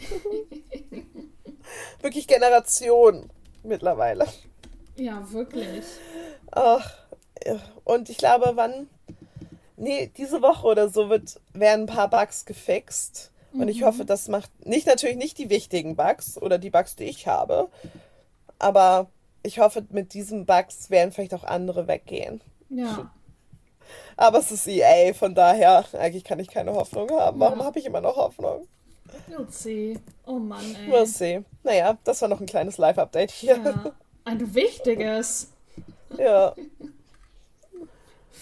[2.02, 3.30] wirklich Generationen
[3.64, 4.26] mittlerweile.
[4.96, 5.84] Ja, wirklich.
[6.52, 6.90] Ach,
[7.84, 8.90] und ich glaube, wann.
[9.78, 13.32] Nee, diese Woche oder so wird, werden ein paar Bugs gefixt.
[13.54, 17.06] Und ich hoffe, das macht nicht natürlich nicht die wichtigen Bugs oder die Bugs, die
[17.06, 17.70] ich habe.
[18.60, 19.08] Aber
[19.44, 22.42] ich hoffe, mit diesen Bugs werden vielleicht auch andere weggehen.
[22.70, 23.10] Ja.
[24.18, 27.40] Aber es ist EA, von daher, eigentlich kann ich keine Hoffnung haben.
[27.40, 27.66] Warum Ja.
[27.66, 28.68] habe ich immer noch Hoffnung?
[29.30, 30.00] We'll see.
[30.26, 30.92] Oh Mann, ey.
[30.92, 31.44] We'll see.
[31.64, 33.58] Naja, das war noch ein kleines Live-Update hier.
[33.58, 33.92] Ja.
[34.26, 35.50] Ein wichtiges.
[36.18, 36.54] Ja,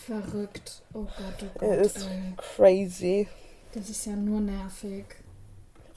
[0.05, 0.81] Verrückt.
[0.93, 1.09] Oh Gott,
[1.41, 1.61] oh Gott.
[1.61, 2.33] er ist ey.
[2.37, 3.27] crazy.
[3.73, 5.05] Das ist ja nur nervig.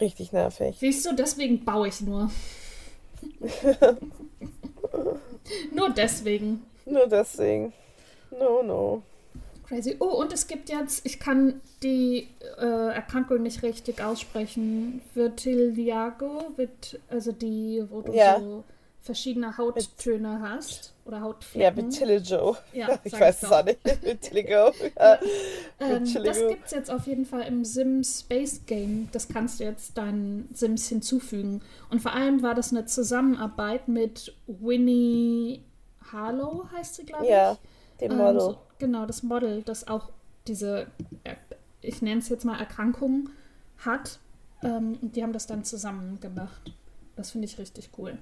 [0.00, 0.76] Richtig nervig.
[0.78, 2.30] Siehst du, deswegen baue ich nur.
[5.74, 6.62] nur deswegen.
[6.84, 7.72] Nur deswegen.
[8.30, 9.02] No, no.
[9.66, 9.96] Crazy.
[9.98, 12.28] Oh, und es gibt jetzt, ich kann die
[12.58, 15.02] äh, Erkrankung nicht richtig aussprechen.
[15.14, 18.38] Vitiligo, wird, also die, wo du Ja.
[18.38, 18.64] so
[19.06, 21.86] verschiedene Hauttöne hast oder Ja, Hautflecken.
[21.86, 22.56] Vitiligo.
[22.72, 23.78] Ja, ich weiß es auch nicht.
[24.02, 24.72] Vitiligo.
[24.98, 25.18] Ja.
[25.78, 29.10] Ähm, das gibt es jetzt auf jeden Fall im Sims Space Game.
[29.12, 31.60] Das kannst du jetzt deinen Sims hinzufügen.
[31.90, 35.62] Und vor allem war das eine Zusammenarbeit mit Winnie
[36.10, 37.30] Harlow, heißt sie, glaube ich.
[37.30, 37.58] Ja,
[38.00, 38.40] den Ähm, Model.
[38.40, 40.08] so, genau, das Model, das auch
[40.46, 40.86] diese,
[41.24, 41.34] äh,
[41.82, 43.28] ich nenne es jetzt mal Erkrankung
[43.84, 44.18] hat.
[44.62, 46.72] Ähm, die haben das dann zusammen gemacht.
[47.16, 48.16] Das finde ich richtig cool.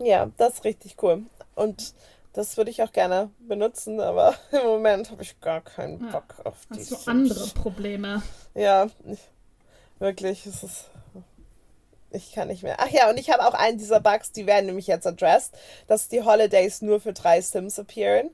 [0.00, 1.24] Ja, das ist richtig cool.
[1.54, 1.94] Und
[2.32, 6.10] das würde ich auch gerne benutzen, aber im Moment habe ich gar keinen Ja.
[6.10, 7.08] Bock auf die Hast du Sims.
[7.08, 8.22] andere Probleme?
[8.54, 9.18] Ja, ich,
[9.98, 10.84] wirklich, es ist.
[12.12, 12.76] Ich kann nicht mehr.
[12.80, 15.54] Ach ja, und ich habe auch einen dieser Bugs, die werden nämlich jetzt addressed,
[15.86, 18.30] dass die Holidays nur für drei Sims appearen.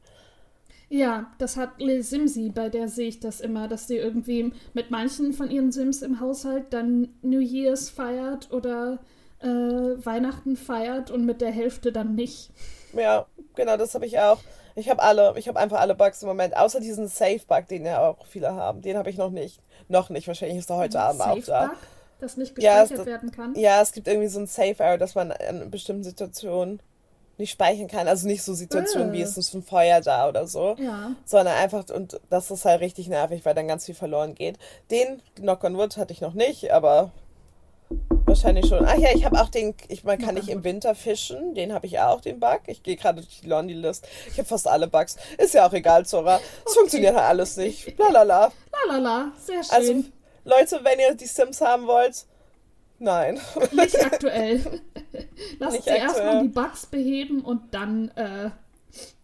[0.89, 4.91] Ja, das hat Lil Simsi, bei der sehe ich das immer, dass die irgendwie mit
[4.91, 9.01] manchen von ihren Sims im Haushalt dann New Year's feiert oder
[9.41, 12.51] äh, Weihnachten feiert und mit der Hälfte dann nicht.
[12.93, 14.39] Ja, genau, das habe ich auch.
[14.75, 18.07] Ich habe alle, ich habe einfach alle Bugs im Moment, außer diesen Safe-Bug, den ja
[18.07, 18.83] auch viele haben.
[18.83, 19.61] Den habe ich noch nicht.
[19.89, 21.43] Noch nicht, wahrscheinlich ist er heute Abend auch da.
[21.63, 21.77] Safe-Bug,
[22.21, 23.55] das nicht Ja, gespeichert es- werden kann.
[23.55, 26.81] Ja, es gibt irgendwie so ein Safe-Error, dass man in bestimmten Situationen
[27.39, 28.09] nicht speichern kann.
[28.09, 29.25] Also nicht so Situationen wie Äh.
[29.25, 30.75] es ist ein Feuer da oder so.
[30.79, 31.13] Ja.
[31.27, 34.59] sondern einfach, und das ist halt richtig nervig, weil dann ganz viel verloren geht.
[34.91, 37.11] Den, Knock on Wood, hatte ich noch nicht, aber
[38.25, 38.85] wahrscheinlich schon.
[38.85, 41.87] Ach ja, ich habe auch den, ich man kann nicht im Winter fischen, den habe
[41.87, 42.61] ich auch, den Bug.
[42.67, 44.07] Ich gehe gerade durch die Laundry-List.
[44.31, 45.17] Ich habe fast alle Bugs.
[45.39, 46.41] Ist ja auch egal, Zora.
[46.67, 47.99] Es funktioniert halt alles nicht.
[47.99, 48.53] Lalala.
[48.89, 49.73] Lalala, sehr schön.
[49.75, 50.05] Also,
[50.45, 52.25] Leute, wenn ihr die Sims haben wollt,
[52.99, 53.41] nein.
[53.73, 54.81] nicht aktuell.
[55.59, 58.51] Lasst sie erstmal die Bugs beheben und dann äh,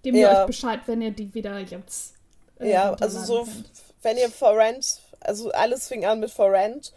[0.02, 0.40] geben wir Ja.
[0.40, 2.14] euch Bescheid, wenn ihr die wieder jetzt.
[2.60, 3.70] äh, Ja, also so, könnt.
[4.02, 6.92] wenn ihr For Rent, also alles fing an mit For Rent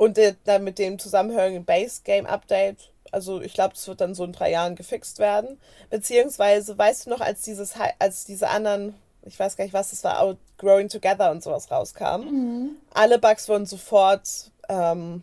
[0.00, 2.90] und der, dann mit dem zusammenhörigen Base Game Update.
[3.12, 5.60] Also ich glaube, das wird dann so in drei Jahren gefixt werden.
[5.90, 8.94] Beziehungsweise, weißt du noch, als dieses, als diese anderen,
[9.24, 12.76] ich weiß gar nicht, was das war, Growing Together und sowas rauskam, Mhm.
[12.94, 15.22] alle Bugs wurden sofort ähm,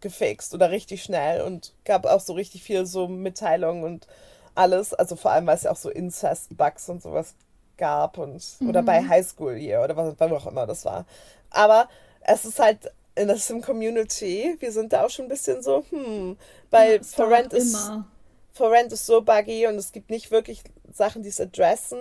[0.00, 4.06] gefixt oder richtig schnell und gab auch so richtig viel so Mitteilungen und
[4.54, 4.94] alles.
[4.94, 7.34] Also vor allem, weil es ja auch so Incest-Bugs und sowas
[7.76, 11.04] gab und oder bei High School Year oder was, wann auch immer das war.
[11.50, 11.88] Aber
[12.20, 16.36] es ist halt in der Sim-Community, wir sind da auch schon ein bisschen so, hm,
[16.70, 18.06] weil Ja, For Rent ist immer.
[18.52, 20.62] For Rent ist so buggy und es gibt nicht wirklich
[20.92, 21.98] Sachen, die es adressen.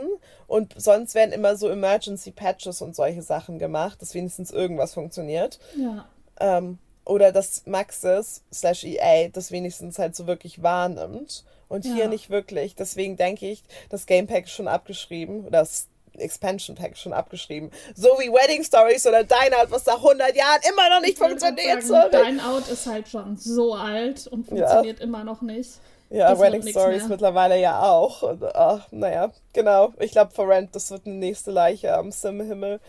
[0.47, 5.59] Und sonst werden immer so Emergency Patches und solche Sachen gemacht, dass wenigstens irgendwas funktioniert.
[5.75, 6.07] Ja.
[6.39, 11.43] Ähm, oder dass Maxis slash EA das wenigstens halt so wirklich wahrnimmt.
[11.69, 12.07] Und hier Ja.
[12.07, 12.75] nicht wirklich.
[12.75, 15.41] Deswegen denke ich, das Game Pack ist schon abgeschrieben.
[15.41, 15.87] Oder das
[16.17, 17.71] Expansion Pack schon abgeschrieben.
[17.95, 21.83] So wie Wedding Stories oder Dine was nach 100 Jahren immer noch nicht funktioniert.
[21.83, 22.23] sagen, sorry.
[22.25, 24.67] Dein Out ist halt schon so alt und Ja.
[24.67, 25.71] funktioniert immer noch nicht.
[26.09, 27.09] Ja, Das Wedding Stories mehr.
[27.09, 28.21] mittlerweile ja auch.
[28.23, 29.93] Und, ach, naja, genau.
[29.99, 32.79] Ich glaube, For Rent, das wird eine nächste Leiche am Sim-Himmel.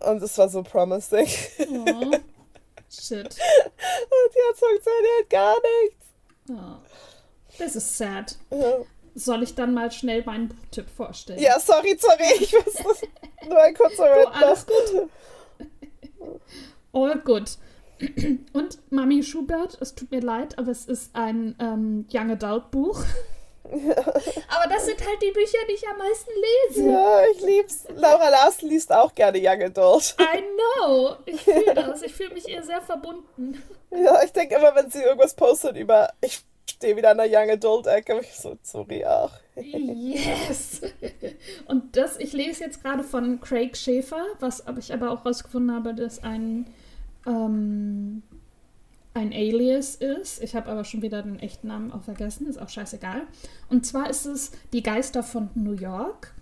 [0.00, 1.28] Und es war so promising.
[1.60, 2.10] Oh.
[2.90, 3.24] Shit.
[3.26, 6.06] Und jetzt funktioniert gar nichts.
[6.50, 6.78] Oh.
[7.58, 8.36] Das ist sad.
[8.50, 8.78] Ja.
[9.14, 11.38] Soll ich dann mal schnell meinen Buchtipp vorstellen?
[11.40, 13.02] Ja, sorry, sorry, ich muss das.
[13.48, 14.74] Nur ein kurzer Oh, Rant alles noch.
[15.00, 15.10] gut.
[16.92, 17.58] Oh, gut.
[18.52, 23.02] Und Mami Schubert, es tut mir leid, aber es ist ein ähm, Young Adult Buch.
[23.64, 26.30] aber das sind halt die Bücher, die ich am meisten
[26.68, 26.90] lese.
[26.90, 27.84] Ja, ich lieb's.
[27.94, 30.16] Laura Larsen liest auch gerne Young Adult.
[30.20, 30.42] I
[30.82, 31.16] know.
[31.24, 32.02] Ich fühle das.
[32.02, 33.62] Ich fühle mich ihr sehr verbunden.
[33.90, 37.50] Ja, ich denke immer, wenn sie irgendwas postet über, ich stehe wieder an der Young
[37.50, 39.40] Adult Ecke, ich so, sorry, ach.
[39.56, 40.82] Yes.
[41.66, 45.94] Und das, ich lese jetzt gerade von Craig Schäfer, was ich aber auch rausgefunden habe,
[45.94, 46.66] dass ein
[47.26, 48.22] ähm,
[49.14, 50.42] ein Alias ist.
[50.42, 53.22] Ich habe aber schon wieder den echten Namen auch vergessen, ist auch scheißegal.
[53.70, 56.34] Und zwar ist es Die Geister von New York.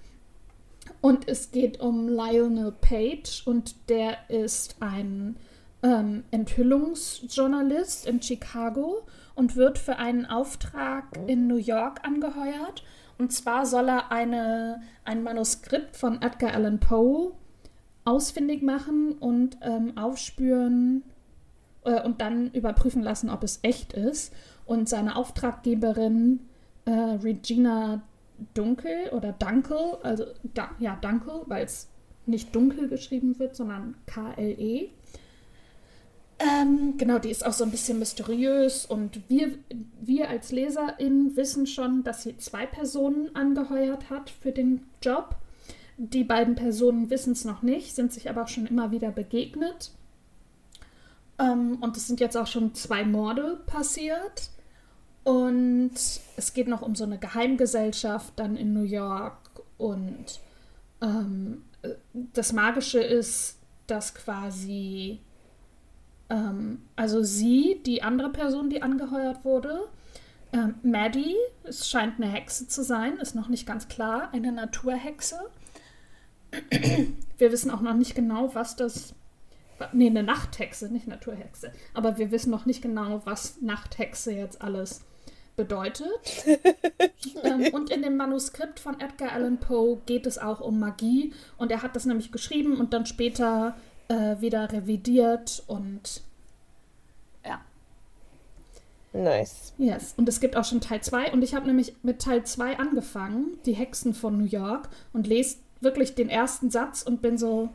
[1.01, 5.37] Und es geht um Lionel Page und der ist ein
[5.83, 9.03] ähm, Enthüllungsjournalist in Chicago
[9.35, 12.85] und wird für einen Auftrag in New York angeheuert.
[13.19, 17.33] Und zwar soll er eine, ein Manuskript von Edgar Allan Poe
[18.05, 21.05] ausfindig machen und ähm, aufspüren
[21.85, 24.35] äh, und dann überprüfen lassen, ob es echt ist.
[24.67, 26.41] Und seine Auftraggeberin
[26.85, 28.03] äh, Regina
[28.55, 30.25] Dunkel oder Dunkel, also
[30.55, 31.89] da, ja, Dunkel, weil es
[32.27, 34.91] nicht dunkel geschrieben wird, sondern K-L-E.
[36.43, 39.59] Ähm, genau, die ist auch so ein bisschen mysteriös und wir,
[40.01, 45.37] wir als LeserInnen wissen schon, dass sie zwei Personen angeheuert hat für den Job.
[45.99, 49.93] Die beiden Personen wissen es noch nicht, sind sich aber auch schon immer wieder begegnet.
[51.39, 54.51] Ähm, und es sind jetzt auch schon zwei Morde passiert.
[55.25, 55.93] Und
[56.37, 59.39] es geht noch um so eine Geheimgesellschaft dann in New York.
[59.79, 60.41] Und
[61.01, 61.63] ähm,
[62.13, 65.21] das Magische ist, dass quasi,
[66.33, 69.89] ähm, also sie, die andere Person, die angeheuert wurde,
[70.53, 75.39] ähm, Maddie, es scheint eine Hexe zu sein, ist noch nicht ganz klar, eine Naturhexe.
[77.39, 79.15] Wir wissen auch noch nicht genau, was das.
[79.93, 81.73] Nee, eine Nachthexe, nicht Naturhexe.
[81.93, 85.01] Aber wir wissen noch nicht genau, was Nachthexe jetzt alles
[85.57, 86.09] bedeutet.
[87.43, 91.33] ähm, und in dem Manuskript von Edgar Allan Poe geht es auch um Magie.
[91.57, 93.75] Und er hat das nämlich geschrieben und dann später
[94.09, 96.23] äh, wieder revidiert und
[97.45, 97.61] ja.
[99.13, 99.73] Nice.
[99.79, 100.15] Yes.
[100.17, 101.33] Und es gibt auch schon Teil 2.
[101.33, 105.59] Und ich habe nämlich mit Teil 2 angefangen, die Hexen von New York, und lese
[105.81, 107.71] wirklich den ersten Satz und bin so,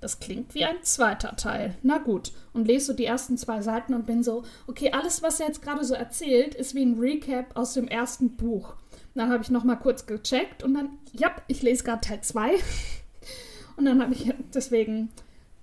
[0.00, 1.76] das klingt wie ein zweiter Teil.
[1.82, 2.32] Na gut.
[2.52, 5.62] Und lese so die ersten zwei Seiten und bin so, okay, alles, was er jetzt
[5.62, 8.74] gerade so erzählt, ist wie ein Recap aus dem ersten Buch.
[9.14, 12.54] Dann habe ich nochmal kurz gecheckt und dann, ja, ich lese gerade Teil 2.
[13.76, 15.10] und dann habe ich deswegen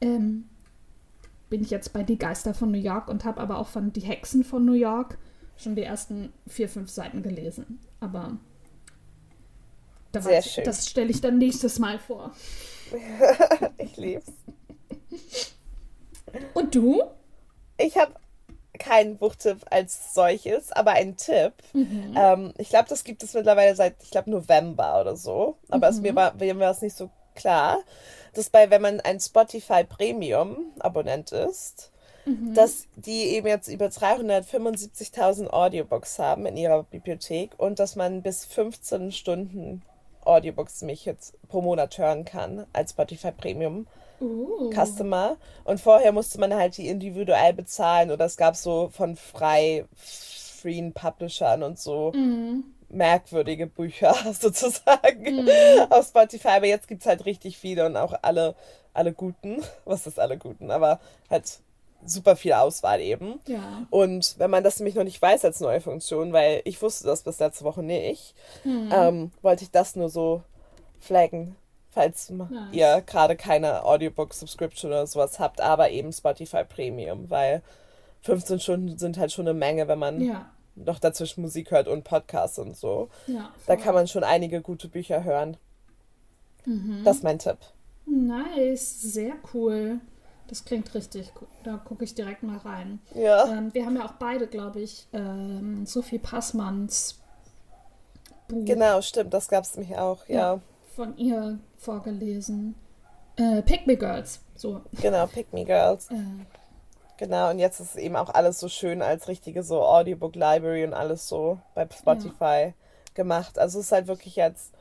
[0.01, 0.49] ähm,
[1.49, 4.01] bin ich jetzt bei Die Geister von New York und habe aber auch von Die
[4.01, 5.17] Hexen von New York
[5.57, 7.79] schon die ersten vier, fünf Seiten gelesen.
[7.99, 8.37] Aber
[10.11, 10.63] da Sehr ich, schön.
[10.63, 12.31] das stelle ich dann nächstes Mal vor.
[13.77, 14.31] ich lieb's.
[16.53, 17.03] Und du?
[17.77, 18.13] Ich habe
[18.77, 21.53] keinen Buchtipp als solches, aber einen Tipp.
[21.73, 25.57] Ähm, ich glaube, das gibt es mittlerweile seit, ich glaube, November oder so.
[25.69, 27.79] Aber es, mir war mir war es nicht so klar,
[28.37, 31.91] dass bei, wenn man ein Spotify Premium Abonnent ist,
[32.53, 38.43] dass die eben jetzt über 375.000 Audiobooks haben in ihrer Bibliothek und dass man bis
[38.45, 39.81] 15 Stunden
[40.25, 43.87] Audiobooks mich jetzt pro Monat hören kann als Spotify Premium
[44.19, 44.71] Uh.
[44.71, 45.37] Customer.
[45.63, 50.91] Und vorher musste man halt die individuell bezahlen oder es gab so von frei freien
[50.91, 52.11] Publishern und so
[52.89, 55.49] merkwürdige Bücher sozusagen
[55.89, 56.49] auf Spotify.
[56.49, 58.55] Aber jetzt gibt es halt richtig viele und auch alle,
[58.93, 59.61] alle guten.
[59.85, 60.71] Was ist alle guten?
[60.71, 61.59] Aber halt
[62.05, 63.39] super viel Auswahl eben.
[63.47, 63.85] Ja.
[63.89, 67.23] Und wenn man das nämlich noch nicht weiß als neue Funktion, weil ich wusste das
[67.23, 68.35] bis letzte Woche nicht,
[68.65, 70.43] ähm, wollte ich das nur so
[70.99, 71.55] flaggen,
[71.89, 72.49] falls Nice.
[72.71, 77.61] ihr gerade keine Audiobook-Subscription oder sowas habt, aber eben Spotify Premium, weil
[78.21, 80.49] 15 Stunden sind halt schon eine Menge, wenn man Ja.
[80.85, 83.09] Noch dazwischen Musik hört und Podcasts und so.
[83.27, 83.51] Ja.
[83.65, 85.57] Da kann man schon einige gute Bücher hören.
[86.65, 87.01] Mhm.
[87.03, 87.57] Das ist mein Tipp.
[88.05, 89.01] Nice.
[89.01, 89.99] Sehr cool.
[90.47, 91.33] Das klingt richtig.
[91.63, 92.99] Da gucke ich direkt mal rein.
[93.15, 93.47] Ja.
[93.47, 97.19] Ähm, wir haben ja auch beide, glaube ich, ähm, Sophie Passmanns
[98.47, 100.59] Buch Genau, stimmt, das gab es nämlich auch, ja.
[100.95, 102.75] von ihr vorgelesen.
[103.35, 104.39] Äh, Pick Me Girls.
[104.55, 104.81] So.
[105.01, 106.09] Genau, Pick Me Girls.
[106.09, 106.15] Äh,
[107.17, 110.93] Genau, und jetzt ist eben auch alles so schön als richtige so Audiobook Library und
[110.93, 112.73] alles so bei Spotify
[113.15, 113.57] gemacht.
[113.57, 114.71] Also es ist halt wirklich jetzt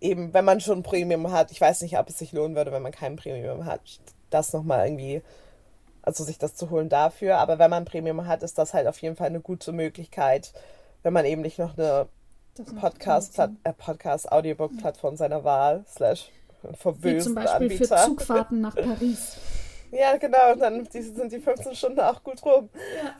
[0.00, 2.82] eben, wenn man schon Premium hat, ich weiß nicht, ob es sich lohnen würde, wenn
[2.82, 3.80] man kein Premium hat,
[4.30, 5.22] das nochmal irgendwie,
[6.02, 7.38] also sich das zu holen dafür.
[7.38, 10.52] Aber wenn man Premium hat, ist das halt auf jeden Fall eine gute Möglichkeit,
[11.02, 12.06] wenn man eben nicht noch eine
[12.54, 13.58] das noch Podcast, benutzen.
[13.64, 16.30] äh, Podcast Audiobook-Plattform seiner Wahl, slash
[16.62, 18.04] Wie verwöhnten zum Beispiel für Anbieter.
[18.04, 19.36] Zugfahrten nach Paris.
[19.96, 22.68] Ja, genau, und dann sind die 15 Stunden auch gut rum.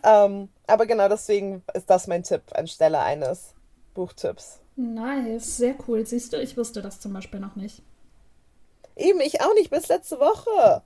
[0.02, 3.54] Ähm, aber genau deswegen ist das mein Tipp anstelle eines
[3.94, 4.60] Buchtipps.
[4.76, 6.04] Nice, sehr cool.
[6.04, 7.82] Siehst du, ich wusste das zum Beispiel noch nicht.
[8.96, 10.82] Eben, ich auch nicht, bis letzte Woche.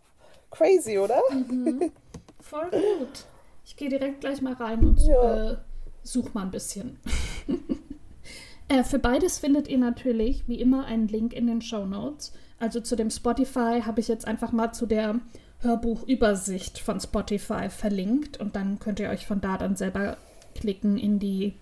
[0.51, 1.21] Crazy, oder?
[2.41, 3.25] Voll gut.
[3.65, 5.53] Ich gehe direkt gleich mal rein und Ja.
[5.53, 5.57] äh,
[6.03, 6.99] such mal ein bisschen.
[8.69, 12.33] äh, für beides findet ihr natürlich wie immer einen Link in den Show Notes.
[12.59, 15.17] Also zu dem Spotify habe ich jetzt einfach mal zu der
[15.61, 20.17] Hörbuchübersicht von Spotify verlinkt und dann könnt ihr euch von da dann selber
[20.55, 21.55] klicken in die,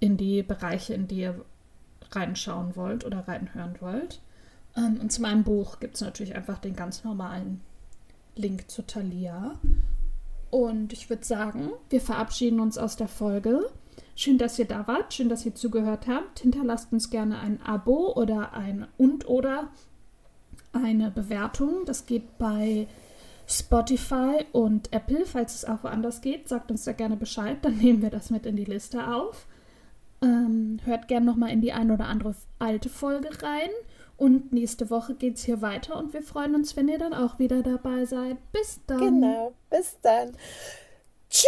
[0.00, 1.44] in die Bereiche, in die ihr
[2.12, 4.20] reinschauen wollt oder reinhören wollt.
[4.76, 7.60] Ähm, und zu meinem Buch gibt es natürlich einfach den ganz normalen
[8.36, 9.58] Link zu Thalia.
[10.50, 13.68] Und ich würde sagen, wir verabschieden uns aus der Folge.
[14.14, 16.40] Schön, dass ihr da wart, schön, dass ihr zugehört habt.
[16.40, 19.68] Hinterlasst uns gerne ein Abo oder ein und oder
[20.72, 21.84] eine Bewertung.
[21.84, 22.86] Das geht bei
[23.48, 25.24] Spotify und Apple.
[25.24, 27.58] Falls es auch woanders geht, sagt uns da gerne Bescheid.
[27.62, 29.46] Dann nehmen wir das mit in die Liste auf.
[30.20, 33.70] Ähm, hört gerne nochmal in die ein oder andere alte Folge rein.
[34.16, 37.38] Und nächste Woche geht es hier weiter und wir freuen uns, wenn ihr dann auch
[37.38, 38.36] wieder dabei seid.
[38.52, 38.98] Bis dann.
[38.98, 39.54] Genau.
[39.70, 40.32] Bis dann.
[41.30, 41.46] Tschüss.